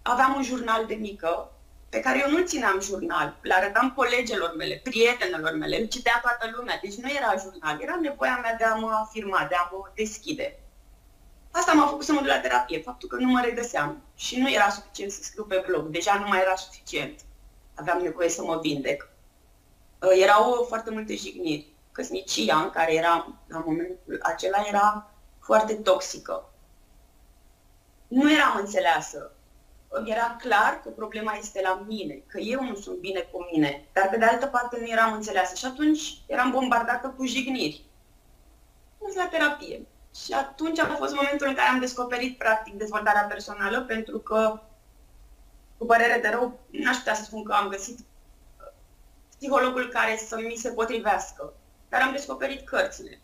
Aveam 0.02 0.34
un 0.34 0.42
jurnal 0.42 0.86
de 0.86 0.94
mică 0.94 1.52
pe 1.88 2.00
care 2.00 2.22
eu 2.24 2.30
nu-l 2.30 2.46
țineam 2.46 2.80
jurnal. 2.80 3.36
Le 3.40 3.54
arătam 3.54 3.92
colegelor 3.96 4.54
mele, 4.56 4.80
prietenelor 4.82 5.52
mele, 5.52 5.80
îl 5.80 5.86
citea 5.86 6.18
toată 6.22 6.50
lumea. 6.56 6.78
Deci 6.82 6.94
nu 6.94 7.10
era 7.10 7.34
jurnal, 7.38 7.78
era 7.80 7.98
nevoia 8.00 8.38
mea 8.42 8.54
de 8.54 8.64
a 8.64 8.74
mă 8.74 8.90
afirma, 8.90 9.46
de 9.48 9.54
a 9.54 9.68
mă 9.72 9.90
deschide. 9.94 10.58
Asta 11.50 11.72
m-a 11.72 11.86
făcut 11.86 12.04
să 12.04 12.12
mă 12.12 12.18
duc 12.18 12.28
la 12.28 12.40
terapie, 12.40 12.80
faptul 12.80 13.08
că 13.08 13.16
nu 13.16 13.30
mă 13.30 13.40
regăseam. 13.44 14.02
Și 14.16 14.40
nu 14.40 14.52
era 14.52 14.68
suficient 14.68 15.12
să 15.12 15.22
scriu 15.22 15.44
pe 15.44 15.64
blog, 15.66 15.86
deja 15.86 16.14
nu 16.14 16.28
mai 16.28 16.40
era 16.40 16.54
suficient. 16.54 17.20
Aveam 17.74 17.98
nevoie 17.98 18.28
să 18.28 18.42
mă 18.42 18.58
vindec. 18.62 19.08
Uh, 20.02 20.22
erau 20.22 20.64
foarte 20.68 20.90
multe 20.90 21.16
jigniri. 21.16 21.72
Căsnicia 21.92 22.56
în 22.56 22.70
care 22.70 22.94
eram 22.94 23.40
la 23.46 23.62
momentul 23.66 24.18
acela 24.22 24.64
era 24.68 25.10
foarte 25.40 25.74
toxică. 25.74 26.50
Nu 28.08 28.32
eram 28.32 28.56
înțeleasă. 28.56 29.32
Era 30.04 30.36
clar 30.40 30.80
că 30.82 30.88
problema 30.88 31.32
este 31.32 31.60
la 31.62 31.84
mine, 31.86 32.14
că 32.26 32.38
eu 32.38 32.64
nu 32.64 32.74
sunt 32.74 32.98
bine 32.98 33.20
cu 33.20 33.48
mine, 33.52 33.88
dar 33.92 34.08
pe 34.08 34.16
de 34.16 34.24
altă 34.24 34.46
parte 34.46 34.76
nu 34.80 34.86
eram 34.86 35.12
înțeleasă 35.12 35.54
și 35.54 35.64
atunci 35.64 36.20
eram 36.26 36.50
bombardată 36.50 37.14
cu 37.16 37.26
jigniri. 37.26 37.84
Nu 39.00 39.12
la 39.14 39.26
terapie. 39.26 39.86
Și 40.24 40.32
atunci 40.32 40.78
a 40.78 40.86
fost 40.86 41.14
momentul 41.14 41.46
în 41.46 41.54
care 41.54 41.68
am 41.68 41.78
descoperit, 41.78 42.38
practic, 42.38 42.74
dezvoltarea 42.74 43.22
personală, 43.22 43.80
pentru 43.80 44.18
că, 44.18 44.60
cu 45.78 45.86
părere 45.86 46.20
de 46.20 46.28
rău, 46.28 46.58
n-aș 46.70 46.96
putea 46.96 47.14
să 47.14 47.24
spun 47.24 47.44
că 47.44 47.52
am 47.52 47.68
găsit 47.68 47.98
uh, 47.98 48.72
psihologul 49.36 49.88
care 49.88 50.16
să 50.16 50.36
mi 50.36 50.56
se 50.56 50.70
potrivească. 50.70 51.52
Dar 51.88 52.00
am 52.00 52.12
descoperit 52.12 52.66
cărțile. 52.66 53.20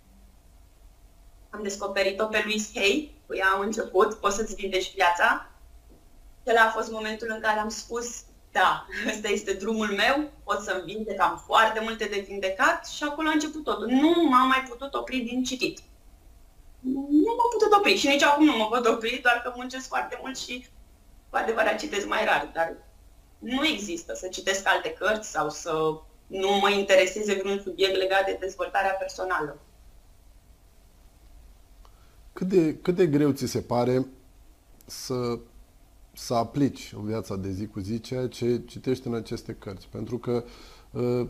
Am 1.54 1.62
descoperit-o 1.62 2.26
pe 2.26 2.42
Louise 2.44 2.70
Hay, 2.74 3.14
cu 3.26 3.34
ea 3.34 3.48
am 3.48 3.60
început, 3.60 4.14
poți 4.14 4.36
să-ți 4.36 4.54
vindești 4.54 4.94
viața. 4.94 5.50
Acela 6.42 6.60
a 6.60 6.70
fost 6.70 6.90
momentul 6.90 7.28
în 7.30 7.40
care 7.40 7.58
am 7.58 7.68
spus, 7.68 8.22
da, 8.52 8.86
ăsta 9.10 9.28
este 9.28 9.52
drumul 9.52 9.86
meu, 9.86 10.30
pot 10.44 10.60
să-mi 10.60 10.82
vindec, 10.84 11.20
am 11.20 11.42
foarte 11.46 11.80
multe 11.80 12.04
de 12.04 12.24
vindecat 12.28 12.86
și 12.86 13.04
acolo 13.04 13.28
a 13.28 13.32
început 13.32 13.64
totul. 13.64 13.86
Nu 13.86 14.28
m-am 14.28 14.48
mai 14.48 14.64
putut 14.68 14.94
opri 14.94 15.18
din 15.18 15.44
citit. 15.44 15.78
Nu 16.80 17.34
m-am 17.36 17.50
putut 17.58 17.72
opri 17.78 17.96
și 17.96 18.06
nici 18.06 18.22
acum 18.22 18.44
nu 18.44 18.56
mă 18.56 18.66
pot 18.66 18.86
opri, 18.86 19.20
doar 19.22 19.40
că 19.44 19.52
muncesc 19.56 19.86
foarte 19.88 20.18
mult 20.22 20.38
și 20.38 20.66
cu 21.30 21.36
adevărat 21.36 21.78
citesc 21.78 22.06
mai 22.06 22.24
rar, 22.24 22.50
dar 22.54 22.76
nu 23.38 23.66
există 23.66 24.14
să 24.14 24.28
citesc 24.28 24.68
alte 24.68 24.92
cărți 24.92 25.30
sau 25.30 25.50
să 25.50 25.70
nu 26.26 26.50
mă 26.50 26.70
intereseze 26.70 27.34
vreun 27.34 27.60
subiect 27.62 27.96
legat 27.96 28.24
de 28.24 28.36
dezvoltarea 28.40 28.92
personală. 28.92 29.58
Cât 32.34 32.48
de, 32.48 32.76
cât 32.82 32.94
de 32.94 33.06
greu 33.06 33.30
ți 33.30 33.46
se 33.46 33.60
pare 33.60 34.06
să, 34.86 35.38
să 36.12 36.34
aplici 36.34 36.92
în 36.96 37.04
viața 37.04 37.36
de 37.36 37.50
zi 37.50 37.66
cu 37.66 37.80
zi 37.80 38.00
ceea 38.00 38.28
ce 38.28 38.60
citești 38.66 39.06
în 39.06 39.14
aceste 39.14 39.56
cărți? 39.58 39.88
Pentru 39.90 40.18
că 40.18 40.44
uh, 40.90 41.26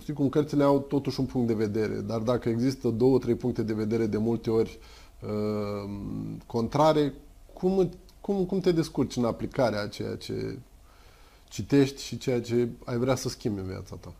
știi 0.00 0.14
cum, 0.14 0.28
cărțile 0.28 0.64
au 0.64 0.80
totuși 0.80 1.20
un 1.20 1.26
punct 1.26 1.46
de 1.46 1.54
vedere, 1.54 1.94
dar 1.94 2.18
dacă 2.18 2.48
există 2.48 2.88
două, 2.88 3.18
trei 3.18 3.34
puncte 3.34 3.62
de 3.62 3.72
vedere 3.72 4.06
de 4.06 4.18
multe 4.18 4.50
ori 4.50 4.78
uh, 5.20 5.90
contrare, 6.46 7.14
cum, 7.52 7.90
cum, 8.20 8.44
cum 8.44 8.60
te 8.60 8.72
descurci 8.72 9.16
în 9.16 9.24
aplicarea 9.24 9.82
a 9.82 9.88
ceea 9.88 10.16
ce 10.16 10.58
citești 11.48 12.02
și 12.02 12.18
ceea 12.18 12.40
ce 12.40 12.68
ai 12.84 12.96
vrea 12.96 13.14
să 13.14 13.28
schimbi 13.28 13.60
în 13.60 13.66
viața 13.66 13.96
ta? 14.00 14.12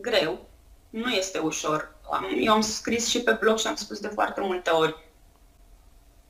Greu. 0.00 0.46
Nu 0.90 1.10
este 1.10 1.38
ușor. 1.38 1.94
Eu 2.36 2.52
am 2.52 2.60
scris 2.60 3.08
și 3.08 3.22
pe 3.22 3.32
blog 3.40 3.58
și 3.58 3.66
am 3.66 3.74
spus 3.74 3.98
de 3.98 4.08
foarte 4.08 4.40
multe 4.40 4.70
ori. 4.70 5.10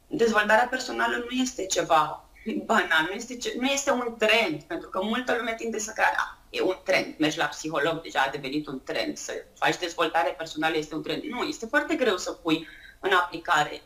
Dezvoltarea 0.07 0.67
personală 0.71 1.17
nu 1.17 1.37
este 1.43 1.67
ceva 1.67 2.25
banal, 2.65 3.07
nu 3.09 3.15
este, 3.15 3.37
ce, 3.37 3.55
nu 3.59 3.67
este 3.67 3.91
un 3.91 4.15
trend, 4.19 4.63
pentru 4.63 4.89
că 4.89 5.03
multă 5.03 5.35
lume 5.37 5.55
tinde 5.55 5.79
să 5.79 5.93
creadă, 5.95 6.15
ah, 6.17 6.37
e 6.51 6.61
un 6.61 6.77
trend, 6.85 7.15
mergi 7.19 7.39
la 7.39 7.45
psiholog, 7.45 8.01
deja 8.03 8.21
a 8.21 8.31
devenit 8.31 8.67
un 8.67 8.81
trend, 8.85 9.17
să 9.17 9.33
faci 9.55 9.79
dezvoltare 9.79 10.35
personală 10.39 10.77
este 10.77 10.95
un 10.95 11.03
trend. 11.03 11.23
Nu, 11.23 11.43
este 11.43 11.67
foarte 11.67 11.95
greu 11.95 12.17
să 12.17 12.33
pui 12.33 12.67
în 13.01 13.13
aplicare. 13.13 13.83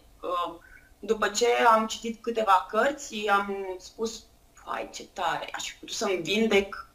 După 0.98 1.28
ce 1.28 1.46
am 1.46 1.86
citit 1.86 2.22
câteva 2.22 2.66
cărți, 2.70 3.28
am 3.28 3.76
spus, 3.78 4.24
hai 4.64 4.90
ce 4.92 5.06
tare, 5.12 5.48
aș 5.52 5.70
fi 5.70 5.78
putut 5.78 5.94
să-mi 5.94 6.22
vindec 6.22 6.88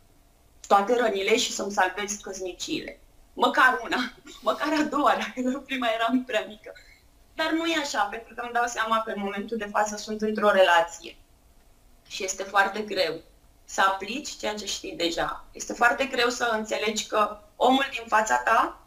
toate 0.68 0.96
rănile 0.96 1.38
și 1.38 1.52
să-mi 1.52 1.72
salvez 1.72 2.14
căsniciile. 2.14 3.00
Măcar 3.46 3.80
una, 3.84 3.98
măcar 4.42 4.74
a 4.80 4.84
doua, 4.84 5.16
dacă 5.18 5.58
prima 5.58 5.88
eram 5.96 6.24
prea 6.24 6.46
mică. 6.48 6.72
Dar 7.36 7.52
nu 7.52 7.66
e 7.66 7.78
așa, 7.78 8.02
pentru 8.04 8.34
că 8.34 8.42
îmi 8.42 8.54
dau 8.54 8.66
seama 8.66 9.02
că 9.06 9.12
în 9.12 9.22
momentul 9.22 9.58
de 9.58 9.70
față 9.72 9.96
sunt 9.96 10.22
într-o 10.22 10.52
relație. 10.52 11.16
Și 12.08 12.24
este 12.24 12.44
foarte 12.44 12.82
greu 12.82 13.14
să 13.66 13.82
aplici 13.82 14.38
ceea 14.38 14.54
ce 14.54 14.66
știi 14.66 14.96
deja. 14.96 15.46
Este 15.52 15.74
foarte 15.74 16.06
greu 16.06 16.30
să 16.30 16.50
înțelegi 16.54 17.08
că 17.08 17.38
omul 17.56 17.88
din 17.92 18.04
fața 18.08 18.38
ta 18.38 18.80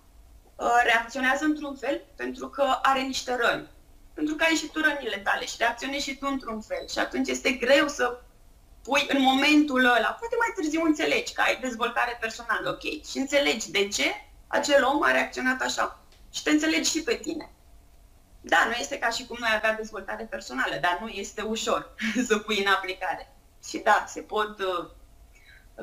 uh, 0.56 0.80
reacționează 0.84 1.44
într-un 1.44 1.76
fel 1.76 2.02
pentru 2.16 2.48
că 2.48 2.78
are 2.82 3.00
niște 3.00 3.36
răni. 3.40 3.68
Pentru 4.14 4.34
că 4.34 4.44
ai 4.44 4.54
și 4.54 4.66
tu 4.66 4.80
rănile 4.80 5.18
tale 5.18 5.46
și 5.46 5.54
reacționezi 5.58 6.08
și 6.08 6.16
tu 6.16 6.26
într-un 6.30 6.60
fel. 6.60 6.88
Și 6.88 6.98
atunci 6.98 7.28
este 7.28 7.50
greu 7.50 7.88
să 7.88 8.20
pui 8.82 9.06
în 9.08 9.22
momentul 9.22 9.84
ăla, 9.84 10.16
poate 10.18 10.36
mai 10.38 10.52
târziu 10.54 10.82
înțelegi 10.84 11.32
că 11.32 11.40
ai 11.40 11.58
dezvoltare 11.60 12.16
personală, 12.20 12.70
ok, 12.70 13.04
și 13.10 13.18
înțelegi 13.18 13.70
de 13.70 13.88
ce 13.88 14.04
acel 14.54 14.84
om 14.84 15.02
a 15.02 15.10
reacționat 15.10 15.60
așa. 15.60 16.00
Și 16.30 16.42
te 16.42 16.50
înțelegi 16.50 16.90
și 16.90 17.02
pe 17.02 17.14
tine. 17.14 17.50
Da, 18.40 18.56
nu 18.66 18.72
este 18.72 18.98
ca 18.98 19.08
și 19.08 19.26
cum 19.26 19.36
noi 19.40 19.48
avea 19.56 19.74
dezvoltare 19.74 20.24
personală, 20.24 20.78
dar 20.80 20.98
nu 21.00 21.08
este 21.08 21.42
ușor 21.42 21.94
să 22.28 22.38
pui 22.38 22.58
în 22.64 22.72
aplicare. 22.72 23.32
Și 23.68 23.78
da, 23.78 24.04
se 24.08 24.20
pot 24.20 24.58
uh, 24.58 24.90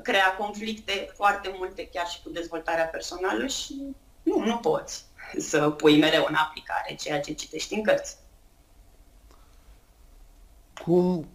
crea 0.04 0.36
conflicte 0.36 1.12
foarte 1.16 1.56
multe 1.58 1.90
chiar 1.94 2.08
și 2.08 2.22
cu 2.24 2.30
dezvoltarea 2.30 2.86
personală 2.86 3.48
și 3.48 3.96
nu, 4.24 4.40
nu 4.40 4.58
poți 4.58 5.06
să 5.50 5.70
pui 5.70 6.00
mereu 6.00 6.26
în 6.28 6.36
aplicare 6.36 6.96
ceea 6.96 7.20
ce 7.20 7.34
citești 7.34 7.74
în 7.74 7.84
cărți. 7.84 8.18
Cum, 10.84 11.28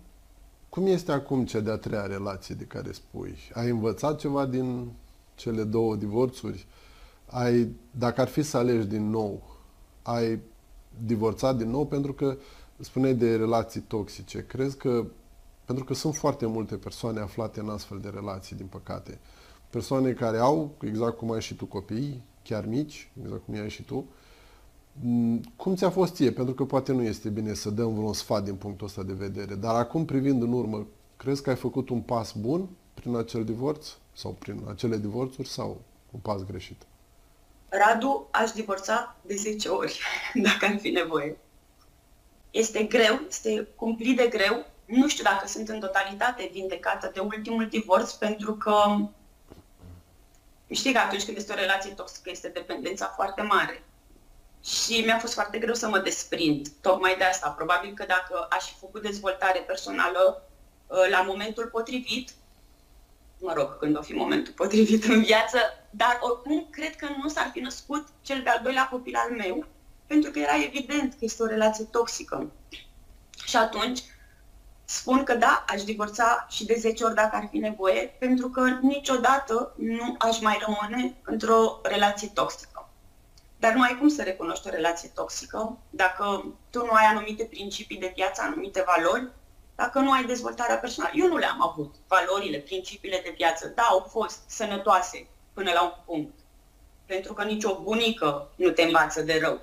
cum 0.68 0.86
este 0.86 1.12
acum 1.12 1.46
cea 1.46 1.60
de-a 1.60 1.76
treia 1.76 2.06
relație 2.06 2.54
de 2.54 2.64
care 2.64 2.92
spui? 2.92 3.38
Ai 3.52 3.68
învățat 3.68 4.18
ceva 4.18 4.46
din 4.46 4.92
cele 5.34 5.62
două 5.62 5.96
divorțuri? 5.96 6.66
Ai, 7.26 7.70
dacă 7.90 8.20
ar 8.20 8.28
fi 8.28 8.42
să 8.42 8.56
alegi 8.56 8.86
din 8.86 9.10
nou, 9.10 9.42
ai 10.02 10.40
divorțat 11.04 11.56
din 11.56 11.70
nou 11.70 11.86
pentru 11.86 12.12
că 12.12 12.36
spuneai 12.78 13.14
de 13.14 13.36
relații 13.36 13.80
toxice. 13.80 14.46
Crezi 14.46 14.76
că, 14.76 15.06
pentru 15.64 15.84
că 15.84 15.94
sunt 15.94 16.14
foarte 16.14 16.46
multe 16.46 16.76
persoane 16.76 17.20
aflate 17.20 17.60
în 17.60 17.68
astfel 17.68 17.98
de 17.98 18.08
relații, 18.08 18.56
din 18.56 18.66
păcate, 18.66 19.18
persoane 19.70 20.12
care 20.12 20.38
au, 20.38 20.74
exact 20.80 21.16
cum 21.16 21.32
ai 21.32 21.40
și 21.40 21.54
tu 21.54 21.64
copii, 21.64 22.22
chiar 22.42 22.66
mici, 22.66 23.10
exact 23.22 23.44
cum 23.44 23.54
ai 23.54 23.70
și 23.70 23.82
tu, 23.82 24.04
mm, 25.00 25.40
cum 25.56 25.74
ți-a 25.74 25.90
fost 25.90 26.14
ție? 26.14 26.30
Pentru 26.30 26.54
că 26.54 26.64
poate 26.64 26.92
nu 26.92 27.02
este 27.02 27.28
bine 27.28 27.54
să 27.54 27.70
dăm 27.70 27.94
vreun 27.94 28.12
sfat 28.12 28.44
din 28.44 28.54
punctul 28.54 28.86
ăsta 28.86 29.02
de 29.02 29.12
vedere, 29.12 29.54
dar 29.54 29.74
acum 29.74 30.04
privind 30.04 30.42
în 30.42 30.52
urmă, 30.52 30.86
crezi 31.16 31.42
că 31.42 31.50
ai 31.50 31.56
făcut 31.56 31.88
un 31.88 32.00
pas 32.00 32.32
bun 32.32 32.68
prin 32.94 33.16
acel 33.16 33.44
divorț 33.44 33.86
sau 34.12 34.36
prin 34.38 34.62
acele 34.68 34.98
divorțuri 34.98 35.48
sau 35.48 35.80
un 36.10 36.20
pas 36.20 36.44
greșit? 36.44 36.86
Radu, 37.76 38.28
aș 38.30 38.50
divorța 38.50 39.16
de 39.22 39.34
10 39.34 39.68
ori, 39.68 40.00
dacă 40.46 40.64
ar 40.64 40.78
fi 40.80 40.90
nevoie. 40.90 41.36
Este 42.50 42.82
greu, 42.82 43.20
este 43.28 43.68
cumplit 43.76 44.16
de 44.16 44.26
greu. 44.26 44.66
Nu 44.84 45.08
știu 45.08 45.24
dacă 45.24 45.46
sunt 45.46 45.68
în 45.68 45.80
totalitate 45.80 46.50
vindecată 46.52 47.10
de 47.14 47.20
ultimul 47.20 47.68
divorț, 47.68 48.10
pentru 48.10 48.54
că 48.54 48.96
știi 50.70 50.92
că 50.92 50.98
atunci 50.98 51.24
când 51.24 51.36
este 51.36 51.52
o 51.52 51.56
relație 51.56 51.90
toxică 51.90 52.30
este 52.30 52.48
dependența 52.48 53.06
foarte 53.06 53.42
mare. 53.42 53.82
Și 54.64 55.00
mi-a 55.04 55.18
fost 55.18 55.32
foarte 55.32 55.58
greu 55.58 55.74
să 55.74 55.88
mă 55.88 55.98
desprind. 55.98 56.68
Tocmai 56.80 57.14
de 57.16 57.24
asta. 57.24 57.50
Probabil 57.50 57.94
că 57.94 58.04
dacă 58.08 58.46
aș 58.50 58.64
fi 58.64 58.74
făcut 58.78 59.02
dezvoltare 59.02 59.58
personală 59.58 60.48
uh, 60.86 61.08
la 61.10 61.22
momentul 61.22 61.66
potrivit, 61.66 62.30
mă 63.38 63.52
rog, 63.52 63.78
când 63.78 63.98
o 63.98 64.02
fi 64.02 64.12
momentul 64.12 64.52
potrivit 64.52 65.04
în 65.04 65.22
viață, 65.22 65.58
dar 65.96 66.18
oricum 66.20 66.66
cred 66.70 66.96
că 66.96 67.06
nu 67.22 67.28
s-ar 67.28 67.50
fi 67.52 67.60
născut 67.60 68.06
cel 68.22 68.42
de-al 68.42 68.60
doilea 68.62 68.88
copil 68.88 69.16
al 69.16 69.36
meu, 69.36 69.66
pentru 70.06 70.30
că 70.30 70.38
era 70.38 70.62
evident 70.64 71.12
că 71.12 71.18
este 71.20 71.42
o 71.42 71.46
relație 71.46 71.84
toxică. 71.84 72.50
Și 73.44 73.56
atunci 73.56 74.02
spun 74.84 75.24
că 75.24 75.34
da, 75.34 75.64
aș 75.68 75.82
divorța 75.82 76.46
și 76.50 76.66
de 76.66 76.74
10 76.78 77.04
ori 77.04 77.14
dacă 77.14 77.36
ar 77.36 77.48
fi 77.50 77.58
nevoie, 77.58 78.16
pentru 78.18 78.48
că 78.48 78.78
niciodată 78.80 79.74
nu 79.76 80.14
aș 80.18 80.40
mai 80.40 80.58
rămâne 80.66 81.16
într-o 81.24 81.80
relație 81.82 82.28
toxică. 82.28 82.88
Dar 83.58 83.72
nu 83.72 83.82
ai 83.82 83.96
cum 83.98 84.08
să 84.08 84.22
recunoști 84.22 84.66
o 84.66 84.70
relație 84.70 85.10
toxică 85.14 85.78
dacă 85.90 86.54
tu 86.70 86.84
nu 86.84 86.90
ai 86.90 87.04
anumite 87.04 87.44
principii 87.44 87.98
de 87.98 88.12
viață, 88.14 88.42
anumite 88.42 88.84
valori, 88.86 89.28
dacă 89.74 89.98
nu 89.98 90.12
ai 90.12 90.24
dezvoltarea 90.24 90.78
personală. 90.78 91.12
Eu 91.14 91.28
nu 91.28 91.36
le-am 91.36 91.62
avut. 91.62 91.94
Valorile, 92.08 92.58
principiile 92.58 93.20
de 93.24 93.34
viață, 93.36 93.72
da, 93.74 93.82
au 93.82 94.06
fost 94.10 94.38
sănătoase 94.46 95.28
până 95.56 95.70
la 95.72 95.82
un 95.82 95.92
punct. 96.04 96.38
Pentru 97.06 97.32
că 97.32 97.44
nicio 97.44 97.80
bunică 97.82 98.48
nu 98.56 98.70
te 98.70 98.82
învață 98.82 99.22
de 99.22 99.38
rău. 99.42 99.60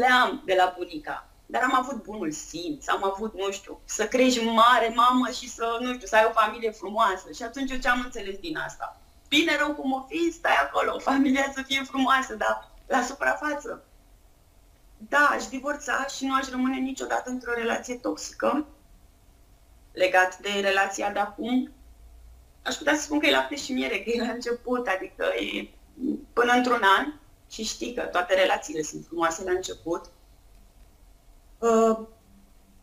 Le 0.00 0.06
am 0.06 0.42
de 0.44 0.54
la 0.54 0.74
bunica. 0.76 1.28
Dar 1.46 1.62
am 1.62 1.74
avut 1.74 2.02
bunul 2.02 2.30
simț, 2.30 2.88
am 2.88 3.04
avut, 3.04 3.34
nu 3.34 3.50
știu, 3.50 3.80
să 3.84 4.06
crești 4.06 4.44
mare 4.44 4.92
mamă 4.94 5.28
și 5.28 5.48
să, 5.48 5.78
nu 5.80 5.92
știu, 5.92 6.06
să 6.06 6.16
ai 6.16 6.26
o 6.28 6.40
familie 6.40 6.70
frumoasă. 6.70 7.26
Și 7.34 7.42
atunci 7.42 7.70
eu 7.70 7.78
ce 7.78 7.88
am 7.88 8.00
înțeles 8.04 8.38
din 8.38 8.56
asta? 8.56 9.00
Bine, 9.28 9.56
rău 9.56 9.74
cum 9.74 9.92
o 9.92 10.06
fi, 10.08 10.32
stai 10.32 10.56
acolo, 10.62 10.98
familia 11.10 11.52
să 11.54 11.62
fie 11.62 11.82
frumoasă, 11.82 12.34
dar 12.34 12.70
la 12.86 13.02
suprafață. 13.02 13.84
Da, 14.96 15.28
aș 15.30 15.44
divorța 15.44 16.06
și 16.06 16.26
nu 16.26 16.34
aș 16.34 16.48
rămâne 16.48 16.76
niciodată 16.76 17.30
într-o 17.30 17.54
relație 17.54 17.94
toxică, 17.94 18.66
legat 19.92 20.38
de 20.38 20.50
relația 20.60 21.10
de 21.10 21.18
acum, 21.18 21.70
aș 22.66 22.74
putea 22.74 22.94
să 22.94 23.02
spun 23.02 23.18
că 23.18 23.26
e 23.26 23.30
lapte 23.30 23.56
și 23.56 23.72
miere, 23.72 24.02
că 24.02 24.10
e 24.10 24.20
la 24.20 24.30
început, 24.30 24.86
adică 24.86 25.24
e 25.24 25.68
până 26.32 26.52
într-un 26.52 26.82
an 26.98 27.12
și 27.50 27.64
știi 27.64 27.94
că 27.94 28.02
toate 28.02 28.34
relațiile 28.34 28.82
sunt 28.82 29.04
frumoase 29.06 29.44
la 29.44 29.50
început. 29.50 30.04
Uh, 31.58 31.98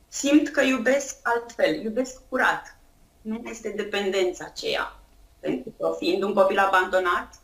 simt 0.07 0.49
că 0.49 0.61
iubesc 0.61 1.17
altfel, 1.23 1.83
iubesc 1.83 2.21
curat. 2.29 2.77
Nu 3.21 3.41
este 3.45 3.69
dependența 3.69 4.45
aceea. 4.45 4.99
Pentru 5.39 5.73
că 5.77 5.95
fiind 5.97 6.23
un 6.23 6.33
copil 6.33 6.57
abandonat, 6.57 7.35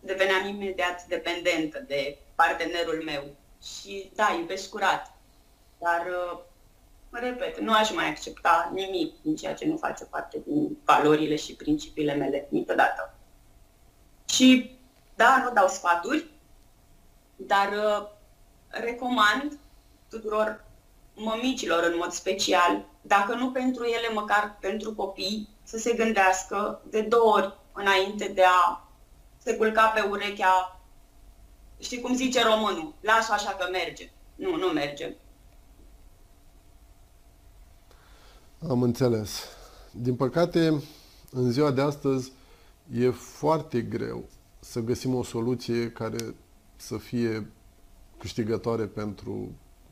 deveneam 0.00 0.48
imediat 0.48 1.04
dependentă 1.06 1.84
de 1.86 2.18
partenerul 2.34 3.02
meu. 3.04 3.24
Și 3.62 4.10
da, 4.14 4.36
iubesc 4.38 4.68
curat. 4.68 5.16
Dar 5.78 6.06
uh, 6.06 6.38
repet, 7.18 7.60
nu 7.60 7.72
aș 7.72 7.92
mai 7.92 8.08
accepta 8.08 8.70
nimic 8.74 9.22
din 9.22 9.36
ceea 9.36 9.54
ce 9.54 9.66
nu 9.66 9.76
face 9.76 10.04
parte 10.04 10.42
din 10.46 10.78
valorile 10.84 11.36
și 11.36 11.54
principiile 11.54 12.14
mele 12.14 12.46
niciodată. 12.50 13.14
Și 14.28 14.78
da, 15.14 15.42
nu 15.44 15.52
dau 15.52 15.68
sfaturi, 15.68 16.26
dar 17.36 17.68
uh, 17.68 18.08
recomand 18.68 19.58
tuturor 20.08 20.64
mămicilor 21.14 21.82
în 21.82 21.96
mod 21.96 22.10
special, 22.10 22.84
dacă 23.00 23.34
nu 23.34 23.50
pentru 23.50 23.84
ele, 23.84 24.08
măcar 24.12 24.56
pentru 24.60 24.94
copii, 24.94 25.48
să 25.62 25.78
se 25.78 25.92
gândească 25.92 26.82
de 26.90 27.00
două 27.00 27.34
ori 27.34 27.54
înainte 27.72 28.28
de 28.28 28.44
a 28.44 28.88
se 29.38 29.56
culca 29.56 29.86
pe 29.86 30.00
urechea, 30.00 30.80
știi 31.80 32.00
cum 32.00 32.14
zice 32.14 32.42
românul, 32.42 32.94
lasă 33.00 33.32
așa 33.32 33.50
că 33.50 33.68
merge. 33.70 34.10
Nu, 34.34 34.56
nu 34.56 34.66
merge. 34.66 35.16
Am 38.68 38.82
înțeles. 38.82 39.40
Din 39.92 40.14
păcate, 40.14 40.82
în 41.30 41.50
ziua 41.50 41.70
de 41.70 41.80
astăzi 41.80 42.32
e 42.92 43.10
foarte 43.10 43.80
greu 43.80 44.24
să 44.60 44.80
găsim 44.80 45.14
o 45.14 45.22
soluție 45.22 45.90
care 45.90 46.34
să 46.76 46.96
fie 46.96 47.50
câștigătoare 48.18 48.84
pentru 48.84 49.48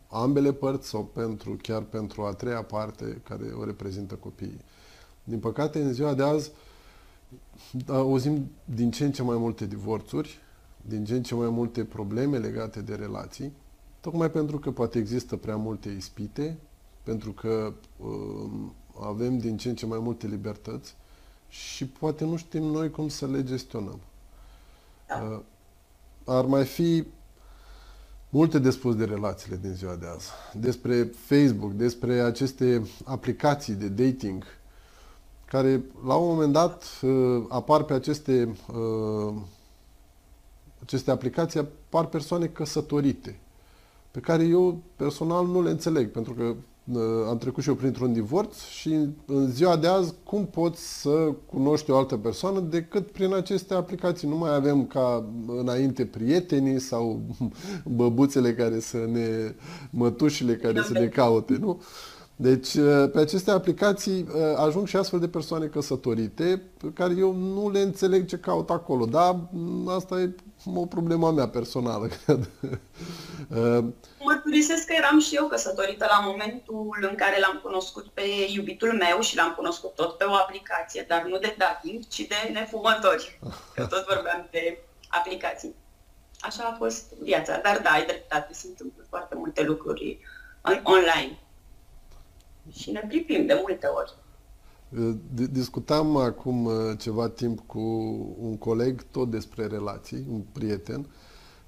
ambele 0.08 0.52
părți 0.52 0.88
sau 0.88 1.04
pentru 1.04 1.58
chiar 1.62 1.82
pentru 1.82 2.22
a 2.22 2.32
treia 2.32 2.62
parte 2.62 3.20
care 3.28 3.44
o 3.44 3.64
reprezintă 3.64 4.14
copiii. 4.14 4.60
Din 5.24 5.38
păcate, 5.38 5.82
în 5.82 5.92
ziua 5.92 6.14
de 6.14 6.22
azi 6.22 6.50
auzim 7.86 8.50
din 8.64 8.90
ce 8.90 9.04
în 9.04 9.12
ce 9.12 9.22
mai 9.22 9.36
multe 9.36 9.66
divorțuri, 9.66 10.38
din 10.82 11.04
ce 11.04 11.14
în 11.14 11.22
ce 11.22 11.34
mai 11.34 11.48
multe 11.48 11.84
probleme 11.84 12.38
legate 12.38 12.80
de 12.80 12.94
relații, 12.94 13.52
tocmai 14.00 14.30
pentru 14.30 14.58
că 14.58 14.70
poate 14.70 14.98
există 14.98 15.36
prea 15.36 15.56
multe 15.56 15.88
ispite, 15.88 16.58
pentru 17.10 17.32
că 17.32 17.72
uh, 17.96 18.50
avem 19.00 19.38
din 19.38 19.56
ce 19.56 19.68
în 19.68 19.74
ce 19.74 19.86
mai 19.86 19.98
multe 19.98 20.26
libertăți 20.26 20.96
și 21.48 21.86
poate 21.86 22.24
nu 22.24 22.36
știm 22.36 22.62
noi 22.62 22.90
cum 22.90 23.08
să 23.08 23.26
le 23.26 23.42
gestionăm. 23.42 24.00
Da. 25.06 25.14
Uh, 25.14 25.40
ar 26.24 26.44
mai 26.44 26.64
fi 26.64 27.04
multe 28.28 28.58
de 28.58 28.70
spus 28.70 28.96
de 28.96 29.04
relațiile 29.04 29.56
din 29.56 29.72
ziua 29.72 29.94
de 29.94 30.06
azi. 30.06 30.28
Despre 30.54 31.04
Facebook, 31.04 31.72
despre 31.72 32.20
aceste 32.20 32.86
aplicații 33.04 33.74
de 33.74 33.88
dating 33.88 34.44
care 35.44 35.84
la 36.06 36.14
un 36.14 36.28
moment 36.28 36.52
dat 36.52 37.00
uh, 37.02 37.44
apar 37.48 37.82
pe 37.82 37.92
aceste, 37.92 38.54
uh, 38.74 39.34
aceste 40.82 41.10
aplicații, 41.10 41.60
apar 41.60 42.06
persoane 42.06 42.46
căsătorite, 42.46 43.40
pe 44.10 44.20
care 44.20 44.44
eu 44.44 44.78
personal 44.96 45.46
nu 45.46 45.62
le 45.62 45.70
înțeleg, 45.70 46.10
pentru 46.10 46.32
că 46.34 46.42
uh, 46.42 46.56
am 47.28 47.38
trecut 47.38 47.62
și 47.62 47.68
eu 47.68 47.74
printr-un 47.74 48.12
divorț 48.12 48.58
și 48.58 48.88
în 49.26 49.50
ziua 49.50 49.76
de 49.76 49.86
azi 49.86 50.14
cum 50.24 50.46
poți 50.46 51.00
să 51.00 51.32
cunoști 51.46 51.90
o 51.90 51.96
altă 51.96 52.16
persoană 52.16 52.60
decât 52.60 53.10
prin 53.10 53.34
aceste 53.34 53.74
aplicații. 53.74 54.28
Nu 54.28 54.36
mai 54.36 54.54
avem 54.54 54.86
ca 54.86 55.24
înainte 55.46 56.04
prietenii 56.04 56.80
sau 56.80 57.20
băbuțele 57.96 58.54
care 58.54 58.80
să 58.80 58.96
ne, 59.12 59.54
mătușile 59.90 60.56
care 60.56 60.82
să 60.82 60.92
ne 60.92 61.06
caute, 61.06 61.56
nu? 61.60 61.82
Deci, 62.42 62.74
uh, 62.74 63.10
pe 63.12 63.18
aceste 63.18 63.50
aplicații 63.50 64.26
uh, 64.28 64.56
ajung 64.56 64.86
și 64.86 64.96
astfel 64.96 65.20
de 65.20 65.28
persoane 65.28 65.66
căsătorite, 65.66 66.62
pe 66.78 66.92
care 66.94 67.14
eu 67.18 67.32
nu 67.32 67.70
le 67.70 67.80
înțeleg 67.80 68.26
ce 68.26 68.38
caut 68.38 68.70
acolo. 68.70 69.04
Dar 69.04 69.36
mm, 69.50 69.88
asta 69.88 70.20
e 70.20 70.34
o 70.74 70.86
problemă 70.86 71.30
mea 71.30 71.48
personală, 71.48 72.06
cred. 72.24 72.48
Uh, 73.48 73.84
Mărturisesc 74.24 74.86
că 74.86 74.92
eram 74.96 75.18
și 75.18 75.34
eu 75.34 75.46
căsătorită 75.46 76.06
la 76.08 76.26
momentul 76.26 77.08
în 77.10 77.14
care 77.14 77.40
l-am 77.40 77.60
cunoscut 77.62 78.06
pe 78.06 78.22
iubitul 78.54 78.92
meu 78.92 79.20
și 79.20 79.36
l-am 79.36 79.52
cunoscut 79.56 79.94
tot 79.94 80.16
pe 80.16 80.24
o 80.24 80.34
aplicație, 80.34 81.04
dar 81.08 81.22
nu 81.22 81.38
de 81.38 81.54
dating, 81.58 82.06
ci 82.08 82.20
de 82.26 82.50
nefumători. 82.52 83.40
Că 83.74 83.86
tot 83.86 84.06
vorbeam 84.14 84.48
de 84.50 84.78
aplicații. 85.08 85.74
Așa 86.40 86.62
a 86.64 86.76
fost 86.78 87.12
viața. 87.22 87.60
Dar 87.62 87.80
da, 87.82 87.90
ai 87.90 88.06
dreptate, 88.06 88.52
se 88.52 88.66
întâmplă 88.66 89.04
foarte 89.08 89.34
multe 89.34 89.62
lucruri 89.62 90.18
online 90.82 91.38
și 92.72 92.90
ne 92.90 93.04
pripim 93.08 93.46
de 93.46 93.62
multe 93.66 93.86
ori. 93.86 94.14
Discutam 95.50 96.16
acum 96.16 96.64
uh, 96.64 96.72
ceva 96.98 97.28
timp 97.28 97.60
cu 97.66 97.80
un 98.40 98.56
coleg 98.58 99.02
tot 99.10 99.30
despre 99.30 99.66
relații, 99.66 100.26
un 100.30 100.42
prieten, 100.52 101.06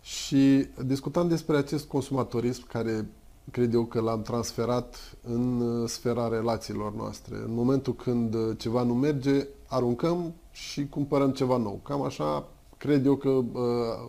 și 0.00 0.66
discutam 0.84 1.28
despre 1.28 1.56
acest 1.56 1.86
consumatorism 1.86 2.66
care 2.66 3.08
cred 3.50 3.74
eu 3.74 3.84
că 3.84 4.00
l-am 4.00 4.22
transferat 4.22 5.16
în 5.22 5.60
uh, 5.60 5.88
sfera 5.88 6.28
relațiilor 6.28 6.94
noastre. 6.94 7.36
În 7.36 7.54
momentul 7.54 7.94
când 7.94 8.34
uh, 8.34 8.56
ceva 8.58 8.82
nu 8.82 8.94
merge, 8.94 9.46
aruncăm 9.66 10.34
și 10.50 10.86
cumpărăm 10.86 11.30
ceva 11.30 11.56
nou. 11.56 11.80
Cam 11.82 12.02
așa 12.02 12.48
cred 12.76 13.06
eu 13.06 13.16
că 13.16 13.40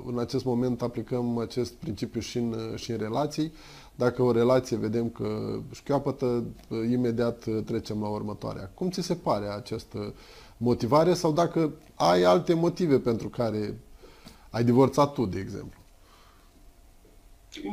în 0.06 0.20
acest 0.20 0.46
moment 0.46 0.82
aplicăm 0.82 1.38
acest 1.38 1.74
principiu 1.74 2.20
și 2.20 2.38
în, 2.38 2.56
și 2.76 2.91
în 2.91 2.98
relații. 2.98 3.52
Dacă 3.95 4.21
o 4.21 4.32
relație 4.32 4.77
vedem 4.77 5.10
că 5.10 5.60
șchioapătă, 5.71 6.43
imediat 6.69 7.45
trecem 7.65 8.01
la 8.01 8.08
următoarea. 8.08 8.71
Cum 8.73 8.89
ți 8.89 9.01
se 9.01 9.15
pare 9.15 9.47
această 9.47 10.13
motivare 10.58 11.13
sau 11.13 11.32
dacă 11.32 11.73
ai 11.95 12.23
alte 12.23 12.53
motive 12.53 12.99
pentru 12.99 13.29
care 13.29 13.79
ai 14.49 14.63
divorțat 14.63 15.13
tu, 15.13 15.25
de 15.25 15.39
exemplu? 15.39 15.79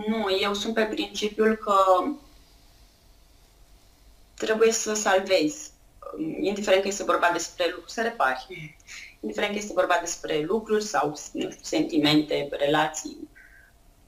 Nu, 0.09 0.27
eu 0.41 0.55
sunt 0.55 0.75
pe 0.75 0.83
principiul 0.83 1.55
că 1.57 1.75
trebuie 4.35 4.73
să 4.73 4.95
salvezi. 4.95 5.71
Indiferent 6.41 6.83
că 6.83 6.89
este 6.89 7.05
vorba 7.05 7.31
despre 7.33 7.65
lucruri, 7.69 7.93
să 7.93 8.03
repari. 8.03 8.77
Indiferent 9.21 9.53
că 9.53 9.59
este 9.59 9.73
vorba 9.73 9.95
despre 10.01 10.41
lucruri 10.41 10.85
sau 10.85 11.09
nu 11.09 11.51
știu, 11.51 11.61
sentimente, 11.63 12.49
relații, 12.51 13.29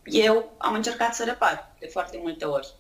eu 0.05 0.53
am 0.59 0.75
încercat 0.75 1.15
să 1.15 1.25
repar 1.25 1.75
de 1.79 1.87
foarte 1.87 2.19
multe 2.23 2.45
ori 2.45 2.75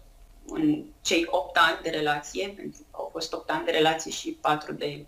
în 0.46 0.84
cei 1.00 1.26
8 1.30 1.56
ani 1.56 1.78
de 1.82 1.90
relație, 1.90 2.48
pentru 2.56 2.80
că 2.90 2.96
au 2.96 3.08
fost 3.12 3.32
8 3.32 3.50
ani 3.50 3.64
de 3.64 3.70
relație 3.70 4.10
și 4.10 4.38
4 4.40 4.72
de 4.72 5.06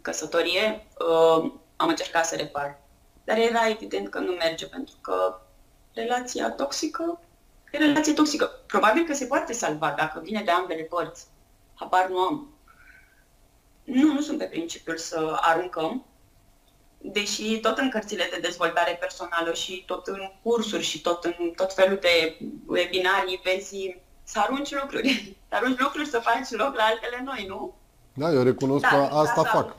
căsătorie, 0.00 0.86
uh, 0.98 1.52
am 1.76 1.88
încercat 1.88 2.26
să 2.26 2.36
repar. 2.36 2.80
Dar 3.24 3.38
era 3.38 3.68
evident 3.68 4.08
că 4.08 4.18
nu 4.18 4.32
merge, 4.32 4.66
pentru 4.66 4.94
că 5.00 5.40
relația 5.92 6.50
toxică 6.50 7.20
e 7.70 7.78
relație 7.78 8.12
toxică. 8.12 8.50
Probabil 8.66 9.04
că 9.04 9.14
se 9.14 9.26
poate 9.26 9.52
salva 9.52 9.94
dacă 9.96 10.20
vine 10.20 10.42
de 10.42 10.50
ambele 10.50 10.82
părți. 10.82 11.26
Habar 11.74 12.08
nu 12.08 12.18
am. 12.18 12.54
Nu, 13.84 14.12
nu 14.12 14.20
sunt 14.20 14.38
pe 14.38 14.44
principiul 14.44 14.96
să 14.96 15.38
aruncăm, 15.40 16.04
deși 17.02 17.58
tot 17.60 17.78
în 17.78 17.90
cărțile 17.90 18.28
de 18.30 18.38
dezvoltare 18.40 18.96
personală 19.00 19.52
și 19.52 19.82
tot 19.86 20.06
în 20.06 20.20
cursuri 20.42 20.82
și 20.82 21.00
tot 21.00 21.24
în 21.24 21.50
tot 21.56 21.74
felul 21.74 21.98
de 22.00 22.38
webinarii 22.66 23.40
vezi 23.44 23.96
să 24.24 24.38
arunci 24.38 24.74
lucruri, 24.80 25.36
să 25.48 25.54
arunci 25.56 25.78
lucruri, 25.78 26.08
să 26.08 26.20
faci 26.22 26.50
loc 26.50 26.74
la 26.74 26.82
altele 26.82 27.22
noi, 27.24 27.44
nu? 27.48 27.74
Da, 28.14 28.32
eu 28.32 28.42
recunosc 28.42 28.82
da, 28.82 28.88
că 28.88 29.14
asta 29.14 29.42
fac. 29.42 29.76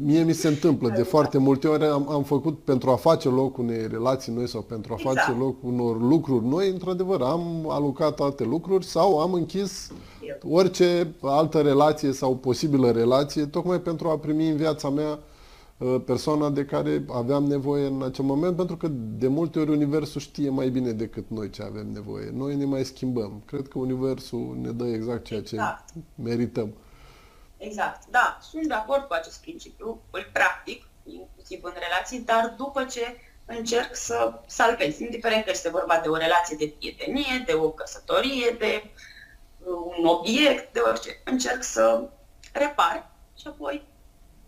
Mie 0.00 0.22
mi 0.22 0.32
se 0.32 0.48
întâmplă 0.48 0.88
de 0.88 1.02
foarte 1.02 1.38
multe 1.38 1.68
ori 1.68 1.84
am, 1.84 2.08
am 2.08 2.22
făcut 2.22 2.64
pentru 2.64 2.90
a 2.90 2.96
face 2.96 3.28
loc 3.28 3.58
unei 3.58 3.86
relații 3.86 4.32
noi 4.32 4.48
sau 4.48 4.60
pentru 4.60 4.92
a 4.92 4.96
exact. 4.98 5.16
face 5.16 5.38
loc 5.38 5.56
unor 5.62 6.00
lucruri 6.00 6.44
noi, 6.44 6.68
într-adevăr, 6.68 7.22
am 7.22 7.70
alocat 7.70 8.20
alte 8.20 8.44
lucruri 8.44 8.84
sau 8.84 9.20
am 9.20 9.32
închis 9.32 9.90
orice 10.50 11.14
altă 11.22 11.60
relație 11.60 12.12
sau 12.12 12.36
posibilă 12.36 12.90
relație, 12.90 13.46
tocmai 13.46 13.80
pentru 13.80 14.08
a 14.08 14.18
primi 14.18 14.48
în 14.48 14.56
viața 14.56 14.88
mea 14.88 15.10
Uh, 15.12 15.31
persoana 16.04 16.50
de 16.50 16.64
care 16.64 17.04
aveam 17.12 17.44
nevoie 17.44 17.86
în 17.86 18.02
acel 18.02 18.24
moment, 18.24 18.56
pentru 18.56 18.76
că 18.76 18.88
de 18.90 19.28
multe 19.28 19.58
ori 19.58 19.70
Universul 19.70 20.20
știe 20.20 20.50
mai 20.50 20.68
bine 20.68 20.92
decât 20.92 21.24
noi 21.28 21.50
ce 21.50 21.62
avem 21.62 21.86
nevoie. 21.92 22.30
Noi 22.32 22.54
ne 22.54 22.64
mai 22.64 22.84
schimbăm. 22.84 23.42
Cred 23.46 23.68
că 23.68 23.78
Universul 23.78 24.56
ne 24.60 24.70
dă 24.70 24.86
exact 24.86 25.24
ceea 25.24 25.42
ce 25.42 25.54
exact. 25.54 25.88
merităm. 26.14 26.74
Exact, 27.56 28.02
da, 28.10 28.38
sunt 28.40 28.66
de 28.66 28.74
acord 28.74 29.02
cu 29.02 29.12
acest 29.12 29.40
principiu, 29.40 30.00
îl 30.10 30.30
practic, 30.32 30.86
inclusiv 31.04 31.60
în 31.62 31.72
relații, 31.74 32.20
dar 32.20 32.54
după 32.56 32.84
ce 32.84 33.16
încerc 33.44 33.96
să 33.96 34.40
salvez, 34.46 34.98
indiferent 34.98 35.44
că 35.44 35.50
este 35.50 35.70
vorba 35.70 36.00
de 36.02 36.08
o 36.08 36.16
relație 36.16 36.56
de 36.56 36.74
prietenie, 36.78 37.42
de 37.46 37.52
o 37.52 37.70
căsătorie, 37.70 38.56
de 38.58 38.90
un 39.98 40.04
obiect, 40.04 40.72
de 40.72 40.80
orice, 40.80 41.20
încerc 41.24 41.62
să 41.62 42.08
repar 42.52 43.10
și 43.38 43.46
apoi 43.46 43.82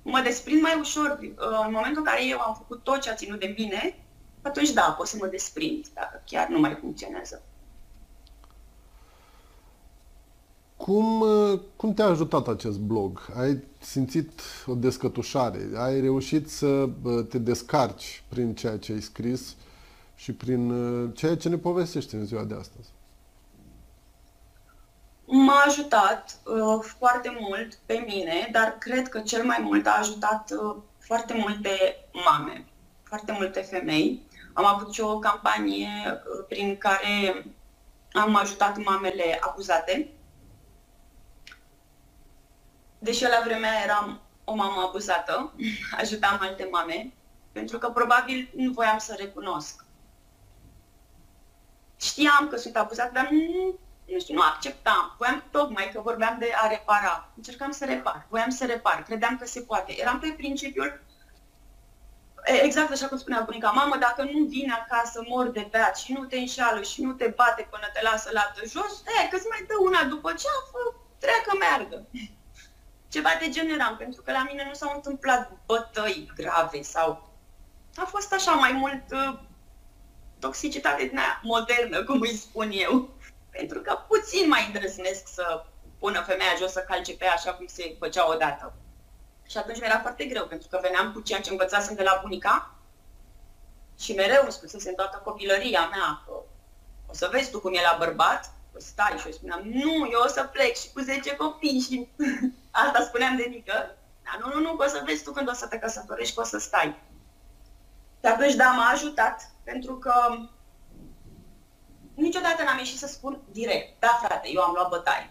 mă 0.04 0.20
desprind 0.20 0.62
mai 0.62 0.76
ușor. 0.80 1.18
În 1.66 1.72
momentul 1.72 2.02
în 2.02 2.04
care 2.04 2.26
eu 2.26 2.40
am 2.40 2.54
făcut 2.54 2.82
tot 2.82 3.00
ce 3.00 3.10
a 3.10 3.14
ținut 3.14 3.40
de 3.40 3.54
mine, 3.58 4.04
atunci 4.42 4.70
da, 4.70 4.94
pot 4.98 5.06
să 5.06 5.16
mă 5.20 5.26
desprind, 5.26 5.86
dacă 5.94 6.22
chiar 6.26 6.48
nu 6.48 6.60
mai 6.60 6.76
funcționează. 6.80 7.42
Cum, 10.76 11.24
cum 11.76 11.94
te-a 11.94 12.04
ajutat 12.04 12.48
acest 12.48 12.78
blog? 12.78 13.20
Ai 13.36 13.62
simțit 13.78 14.40
o 14.66 14.74
descătușare? 14.74 15.68
Ai 15.76 16.00
reușit 16.00 16.50
să 16.50 16.88
te 17.28 17.38
descarci 17.38 18.24
prin 18.28 18.54
ceea 18.54 18.78
ce 18.78 18.92
ai 18.92 19.00
scris 19.00 19.56
și 20.14 20.32
prin 20.32 20.72
ceea 21.14 21.36
ce 21.36 21.48
ne 21.48 21.56
povestești 21.56 22.14
în 22.14 22.24
ziua 22.24 22.44
de 22.44 22.54
astăzi? 22.54 22.93
M-a 25.26 25.62
ajutat 25.66 26.38
uh, 26.44 26.84
foarte 26.98 27.36
mult 27.40 27.74
pe 27.86 28.04
mine, 28.06 28.48
dar 28.52 28.78
cred 28.78 29.08
că 29.08 29.20
cel 29.20 29.44
mai 29.44 29.58
mult 29.60 29.86
a 29.86 29.96
ajutat 29.98 30.50
uh, 30.50 30.76
foarte 30.98 31.34
multe 31.34 31.96
mame, 32.12 32.64
foarte 33.02 33.32
multe 33.32 33.60
femei. 33.60 34.22
Am 34.52 34.64
avut 34.64 34.92
și 34.92 35.00
o 35.00 35.18
campanie 35.18 35.88
uh, 36.06 36.44
prin 36.48 36.76
care 36.76 37.44
am 38.12 38.34
ajutat 38.34 38.76
mamele 38.76 39.38
acuzate. 39.40 40.10
Deși 42.98 43.22
la 43.22 43.40
vremea 43.44 43.82
eram 43.84 44.20
o 44.44 44.54
mamă 44.54 44.80
abuzată, 44.86 45.52
ajutam 46.00 46.38
alte 46.40 46.68
mame, 46.70 47.12
pentru 47.52 47.78
că 47.78 47.88
probabil 47.88 48.50
nu 48.56 48.72
voiam 48.72 48.98
să 48.98 49.14
recunosc. 49.18 49.84
Știam 52.00 52.48
că 52.50 52.56
sunt 52.56 52.76
abuzat, 52.76 53.12
dar 53.12 53.28
nu, 53.30 53.78
nu 54.04 54.18
știu, 54.20 54.34
nu 54.34 54.42
acceptam. 54.42 55.14
Voiam 55.18 55.44
tocmai 55.50 55.90
că 55.92 56.00
vorbeam 56.00 56.36
de 56.38 56.52
a 56.54 56.66
repara. 56.68 57.28
Încercam 57.36 57.70
să 57.70 57.84
repar, 57.84 58.26
voiam 58.28 58.50
să 58.50 58.66
repar, 58.66 59.02
credeam 59.02 59.36
că 59.38 59.46
se 59.46 59.60
poate. 59.60 60.00
Eram 60.00 60.18
pe 60.18 60.34
principiul, 60.36 61.00
exact 62.44 62.90
așa 62.90 63.08
cum 63.08 63.18
spunea 63.18 63.40
bunica, 63.40 63.70
mamă, 63.70 63.96
dacă 63.96 64.22
nu 64.22 64.44
vine 64.44 64.72
acasă 64.72 65.24
mor 65.28 65.48
de 65.48 65.68
beat 65.70 65.96
și 65.96 66.12
nu 66.12 66.24
te 66.24 66.38
înșală 66.38 66.82
și 66.82 67.02
nu 67.02 67.12
te 67.12 67.32
bate 67.36 67.68
până 67.70 67.86
te 67.92 68.02
lasă 68.02 68.30
la 68.32 68.52
jos, 68.60 69.02
e, 69.22 69.28
că 69.28 69.38
mai 69.48 69.64
dă 69.66 69.74
una 69.80 70.04
după 70.04 70.28
ceafă, 70.28 70.80
treacă 71.18 71.56
meargă. 71.58 72.06
Ceva 73.08 73.30
de 73.40 73.48
general, 73.48 73.96
pentru 73.96 74.22
că 74.22 74.32
la 74.32 74.46
mine 74.48 74.64
nu 74.68 74.74
s-au 74.74 74.92
întâmplat 74.94 75.52
bătăi 75.66 76.32
grave 76.36 76.82
sau... 76.82 77.32
A 77.96 78.04
fost 78.04 78.32
așa 78.32 78.52
mai 78.52 78.72
mult 78.72 79.04
uh, 79.10 79.38
toxicitate 80.38 81.04
din 81.04 81.18
aia 81.18 81.40
modernă, 81.42 82.04
cum 82.04 82.20
îi 82.20 82.36
spun 82.36 82.70
eu. 82.72 83.08
Pentru 83.58 83.80
că 83.80 83.98
puțin 84.08 84.48
mai 84.48 84.64
îndrăznesc 84.66 85.28
să 85.34 85.64
pună 85.98 86.20
femeia 86.20 86.54
jos 86.58 86.72
să 86.72 86.84
calce 86.88 87.16
pe 87.16 87.24
ea 87.24 87.32
așa 87.32 87.54
cum 87.54 87.66
se 87.66 87.96
făcea 87.98 88.28
odată. 88.28 88.74
Și 89.48 89.56
atunci 89.56 89.80
mi-era 89.80 90.00
foarte 90.00 90.24
greu, 90.24 90.46
pentru 90.46 90.68
că 90.68 90.78
veneam 90.82 91.12
cu 91.12 91.20
ceea 91.20 91.40
ce 91.40 91.50
învățasem 91.50 91.94
de 91.94 92.02
la 92.02 92.18
bunica 92.22 92.74
și 93.98 94.14
mereu 94.14 94.42
îmi 94.42 94.52
spusese 94.52 94.88
în 94.88 94.94
toată 94.94 95.20
copilăria 95.24 95.88
mea 95.88 96.22
că 96.26 96.32
o 97.06 97.14
să 97.14 97.28
vezi 97.32 97.50
tu 97.50 97.60
cum 97.60 97.74
e 97.74 97.80
la 97.80 97.96
bărbat, 97.98 98.50
o 98.76 98.78
stai 98.78 99.16
și 99.18 99.26
eu 99.26 99.32
spuneam, 99.32 99.60
nu, 99.64 100.08
eu 100.12 100.20
o 100.24 100.28
să 100.28 100.48
plec 100.52 100.76
și 100.76 100.92
cu 100.92 101.00
10 101.00 101.36
copii 101.36 101.80
și 101.80 102.08
asta 102.84 103.02
spuneam 103.02 103.36
de 103.36 103.46
mică. 103.50 103.96
Dar 104.24 104.38
nu, 104.40 104.54
nu, 104.54 104.60
nu, 104.60 104.76
că 104.76 104.84
o 104.84 104.88
să 104.88 105.02
vezi 105.06 105.22
tu 105.22 105.32
când 105.32 105.48
o 105.48 105.52
să 105.52 105.66
te 105.66 105.78
căsătorești, 105.78 106.34
că 106.34 106.40
o 106.40 106.44
să 106.44 106.58
stai. 106.58 107.02
Și 108.20 108.30
atunci, 108.30 108.54
da, 108.54 108.70
m-a 108.70 108.88
ajutat, 108.88 109.50
pentru 109.64 109.98
că 109.98 110.12
niciodată 112.14 112.62
n-am 112.62 112.78
ieșit 112.78 112.98
să 112.98 113.06
spun 113.06 113.40
direct, 113.52 114.00
da, 114.00 114.20
frate, 114.22 114.50
eu 114.50 114.62
am 114.62 114.72
luat 114.74 114.88
bătaie. 114.88 115.30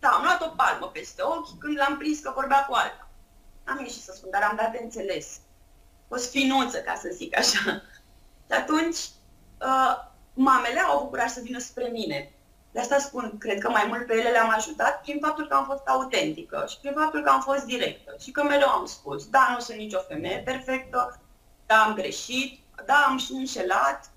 Da, 0.00 0.08
am 0.08 0.22
luat 0.22 0.42
o 0.42 0.54
palmă 0.56 0.86
peste 0.86 1.22
ochi 1.22 1.58
când 1.58 1.76
l-am 1.76 1.96
prins 1.96 2.18
că 2.18 2.32
vorbea 2.34 2.64
cu 2.64 2.74
alta. 2.74 3.08
N-am 3.64 3.78
ieșit 3.78 4.02
să 4.02 4.12
spun, 4.16 4.30
dar 4.30 4.42
am 4.42 4.56
dat 4.56 4.72
de 4.72 4.80
înțeles. 4.82 5.40
O 6.08 6.16
sfinuță, 6.16 6.78
ca 6.78 6.94
să 6.94 7.08
zic 7.12 7.36
așa. 7.36 7.82
Și 8.46 8.56
atunci, 8.56 8.96
uh, 9.60 10.10
mamele 10.34 10.80
au 10.80 10.96
avut 10.96 11.08
curaj 11.08 11.30
să 11.30 11.40
vină 11.40 11.58
spre 11.58 11.88
mine. 11.88 12.32
De 12.72 12.80
asta 12.80 12.98
spun, 12.98 13.38
cred 13.38 13.58
că 13.58 13.70
mai 13.70 13.84
mult 13.88 14.06
pe 14.06 14.14
ele 14.14 14.28
le-am 14.28 14.52
ajutat 14.56 15.00
prin 15.00 15.18
faptul 15.20 15.46
că 15.46 15.54
am 15.54 15.64
fost 15.64 15.86
autentică 15.86 16.66
și 16.68 16.78
prin 16.80 16.92
faptul 16.92 17.22
că 17.22 17.30
am 17.30 17.40
fost 17.40 17.64
directă 17.64 18.16
și 18.20 18.30
că 18.30 18.42
mereu 18.42 18.68
am 18.68 18.86
spus, 18.86 19.26
da, 19.28 19.50
nu 19.54 19.60
sunt 19.60 19.78
nicio 19.78 19.98
femeie 19.98 20.38
perfectă, 20.38 21.20
da, 21.66 21.82
am 21.82 21.94
greșit, 21.94 22.60
da, 22.86 23.04
am 23.08 23.18
și 23.18 23.32
înșelat, 23.32 24.10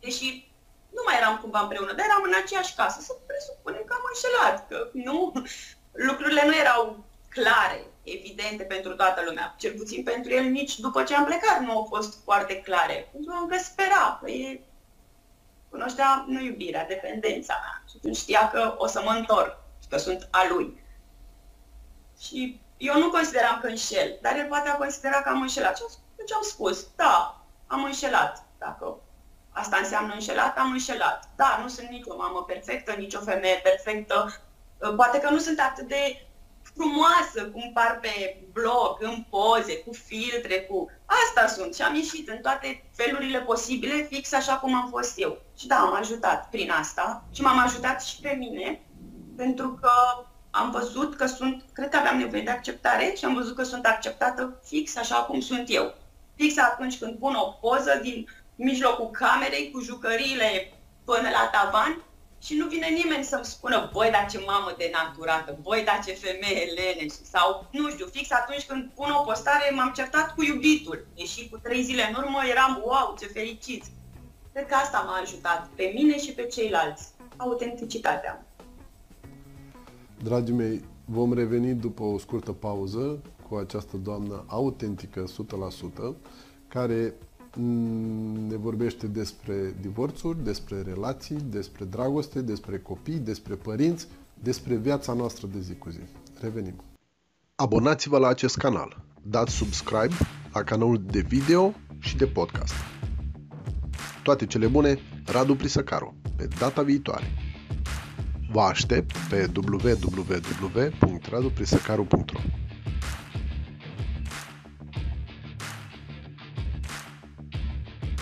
deși 0.00 0.49
nu 0.96 1.02
mai 1.04 1.16
eram 1.20 1.38
cumva 1.38 1.60
împreună, 1.60 1.92
dar 1.92 2.06
eram 2.06 2.22
în 2.24 2.34
aceeași 2.42 2.74
casă, 2.74 3.00
să 3.00 3.12
presupunem 3.26 3.82
că 3.86 3.94
am 3.96 4.10
înșelat, 4.12 4.68
că 4.68 4.88
nu, 4.92 5.32
lucrurile 5.92 6.42
nu 6.46 6.54
erau 6.56 7.04
clare, 7.28 7.86
evidente 8.02 8.62
pentru 8.62 8.94
toată 8.94 9.22
lumea, 9.24 9.54
cel 9.58 9.72
puțin 9.72 10.02
pentru 10.02 10.32
el 10.32 10.44
nici 10.44 10.78
după 10.78 11.02
ce 11.02 11.14
am 11.14 11.24
plecat 11.24 11.60
nu 11.60 11.70
au 11.70 11.86
fost 11.88 12.22
foarte 12.24 12.60
clare, 12.60 13.08
pentru 13.12 13.32
că 13.32 13.38
încă 13.42 13.58
spera, 13.58 14.18
că 14.22 14.30
e, 14.30 14.60
cunoștea 15.70 16.24
nu 16.26 16.40
iubirea, 16.40 16.86
dependența 16.86 17.54
mea 17.62 17.82
și 17.88 17.94
atunci 17.96 18.16
știa 18.16 18.50
că 18.50 18.74
o 18.78 18.86
să 18.86 19.02
mă 19.04 19.10
întorc, 19.10 19.56
că 19.88 19.96
sunt 19.98 20.28
a 20.30 20.46
lui. 20.48 20.84
Și 22.20 22.60
eu 22.76 22.98
nu 22.98 23.10
consideram 23.10 23.58
că 23.60 23.66
înșel, 23.66 24.18
dar 24.22 24.36
el 24.36 24.46
poate 24.46 24.68
a 24.68 24.76
considerat 24.76 25.22
că 25.22 25.28
am 25.28 25.40
înșelat. 25.40 25.76
Și 25.76 25.84
deci 26.16 26.32
am 26.32 26.42
spus, 26.42 26.86
da, 26.96 27.44
am 27.66 27.84
înșelat. 27.84 28.44
Dacă 28.58 28.96
asta 29.50 29.76
înseamnă 29.76 30.12
înșelat, 30.14 30.58
am 30.58 30.70
înșelat. 30.70 31.28
Da, 31.36 31.58
nu 31.62 31.68
sunt 31.68 31.88
nicio 31.88 32.16
mamă 32.16 32.42
perfectă, 32.42 32.92
nicio 32.92 33.20
femeie 33.20 33.60
perfectă. 33.62 34.40
Poate 34.96 35.20
că 35.20 35.30
nu 35.30 35.38
sunt 35.38 35.60
atât 35.60 35.88
de 35.88 36.26
frumoasă 36.74 37.50
cum 37.52 37.70
par 37.72 37.98
pe 38.00 38.42
blog, 38.52 38.96
în 38.98 39.24
poze, 39.30 39.78
cu 39.78 39.92
filtre, 39.92 40.60
cu... 40.60 40.90
Asta 41.06 41.46
sunt 41.46 41.74
și 41.74 41.82
am 41.82 41.94
ieșit 41.94 42.28
în 42.28 42.38
toate 42.38 42.84
felurile 42.94 43.40
posibile, 43.40 44.06
fix 44.10 44.32
așa 44.32 44.56
cum 44.56 44.74
am 44.74 44.88
fost 44.90 45.20
eu. 45.20 45.38
Și 45.58 45.66
da, 45.66 45.76
am 45.76 45.94
ajutat 45.94 46.48
prin 46.48 46.70
asta 46.70 47.24
și 47.34 47.42
m-am 47.42 47.58
ajutat 47.58 48.02
și 48.02 48.20
pe 48.20 48.34
mine, 48.38 48.80
pentru 49.36 49.78
că 49.80 49.90
am 50.50 50.70
văzut 50.70 51.16
că 51.16 51.26
sunt, 51.26 51.64
cred 51.72 51.88
că 51.88 51.96
aveam 51.96 52.18
nevoie 52.18 52.42
de 52.42 52.50
acceptare 52.50 53.12
și 53.16 53.24
am 53.24 53.34
văzut 53.34 53.56
că 53.56 53.62
sunt 53.62 53.86
acceptată 53.86 54.60
fix 54.64 54.96
așa 54.96 55.16
cum 55.16 55.40
sunt 55.40 55.64
eu. 55.66 55.94
Fix 56.36 56.58
atunci 56.58 56.98
când 56.98 57.18
pun 57.18 57.34
o 57.34 57.44
poză 57.44 57.98
din 58.02 58.26
mijlocul 58.68 59.10
camerei 59.10 59.70
cu 59.70 59.80
jucăriile 59.80 60.72
până 61.04 61.28
la 61.38 61.44
tavan 61.52 61.92
și 62.42 62.56
nu 62.56 62.66
vine 62.66 62.88
nimeni 62.88 63.24
să-mi 63.24 63.44
spună, 63.44 63.90
băi, 63.92 64.10
dar 64.10 64.26
ce 64.30 64.38
mamă 64.46 64.74
de 64.76 64.90
naturată, 64.98 65.58
băi, 65.62 65.84
dar 65.84 65.98
ce 66.04 66.12
femeie 66.12 66.64
leneș, 66.76 67.12
sau, 67.34 67.66
nu 67.70 67.90
știu, 67.90 68.06
fix 68.06 68.30
atunci 68.30 68.66
când 68.66 68.90
pun 68.94 69.10
o 69.18 69.22
postare, 69.22 69.74
m-am 69.74 69.92
certat 69.94 70.34
cu 70.34 70.42
iubitul, 70.42 71.06
deși 71.16 71.48
cu 71.48 71.58
trei 71.58 71.82
zile 71.82 72.02
în 72.08 72.14
urmă 72.22 72.40
eram, 72.50 72.82
wow, 72.84 73.16
ce 73.20 73.26
fericiți. 73.26 73.92
Cred 74.52 74.66
că 74.66 74.74
asta 74.74 75.04
m-a 75.06 75.20
ajutat, 75.22 75.68
pe 75.74 75.92
mine 75.94 76.18
și 76.18 76.32
pe 76.32 76.46
ceilalți, 76.46 77.08
autenticitatea. 77.36 78.46
Dragii 80.22 80.54
mei, 80.54 80.84
vom 81.04 81.32
reveni 81.34 81.74
după 81.74 82.02
o 82.02 82.18
scurtă 82.18 82.52
pauză 82.52 83.22
cu 83.48 83.54
această 83.54 83.96
doamnă 83.96 84.44
autentică 84.46 85.24
100%, 85.24 86.14
care 86.68 87.14
ne 88.48 88.56
vorbește 88.56 89.06
despre 89.06 89.74
divorțuri, 89.80 90.44
despre 90.44 90.82
relații, 90.82 91.38
despre 91.50 91.84
dragoste, 91.84 92.40
despre 92.40 92.78
copii, 92.78 93.18
despre 93.18 93.54
părinți, 93.54 94.06
despre 94.42 94.74
viața 94.74 95.12
noastră 95.12 95.46
de 95.46 95.60
zi 95.60 95.74
cu 95.74 95.90
zi. 95.90 96.00
Revenim. 96.40 96.74
Abonați-vă 97.54 98.18
la 98.18 98.28
acest 98.28 98.56
canal. 98.56 99.04
Dați 99.22 99.52
subscribe 99.52 100.14
la 100.52 100.62
canalul 100.62 101.02
de 101.10 101.20
video 101.20 101.74
și 101.98 102.16
de 102.16 102.26
podcast. 102.26 102.74
Toate 104.22 104.46
cele 104.46 104.66
bune, 104.66 104.98
Radu 105.26 105.54
Prisăcaru. 105.54 106.14
Pe 106.36 106.48
data 106.58 106.82
viitoare. 106.82 107.26
Vă 108.52 108.60
aștept 108.60 109.16
pe 109.28 109.50
www.raduprisăcaru.ro 109.56 112.40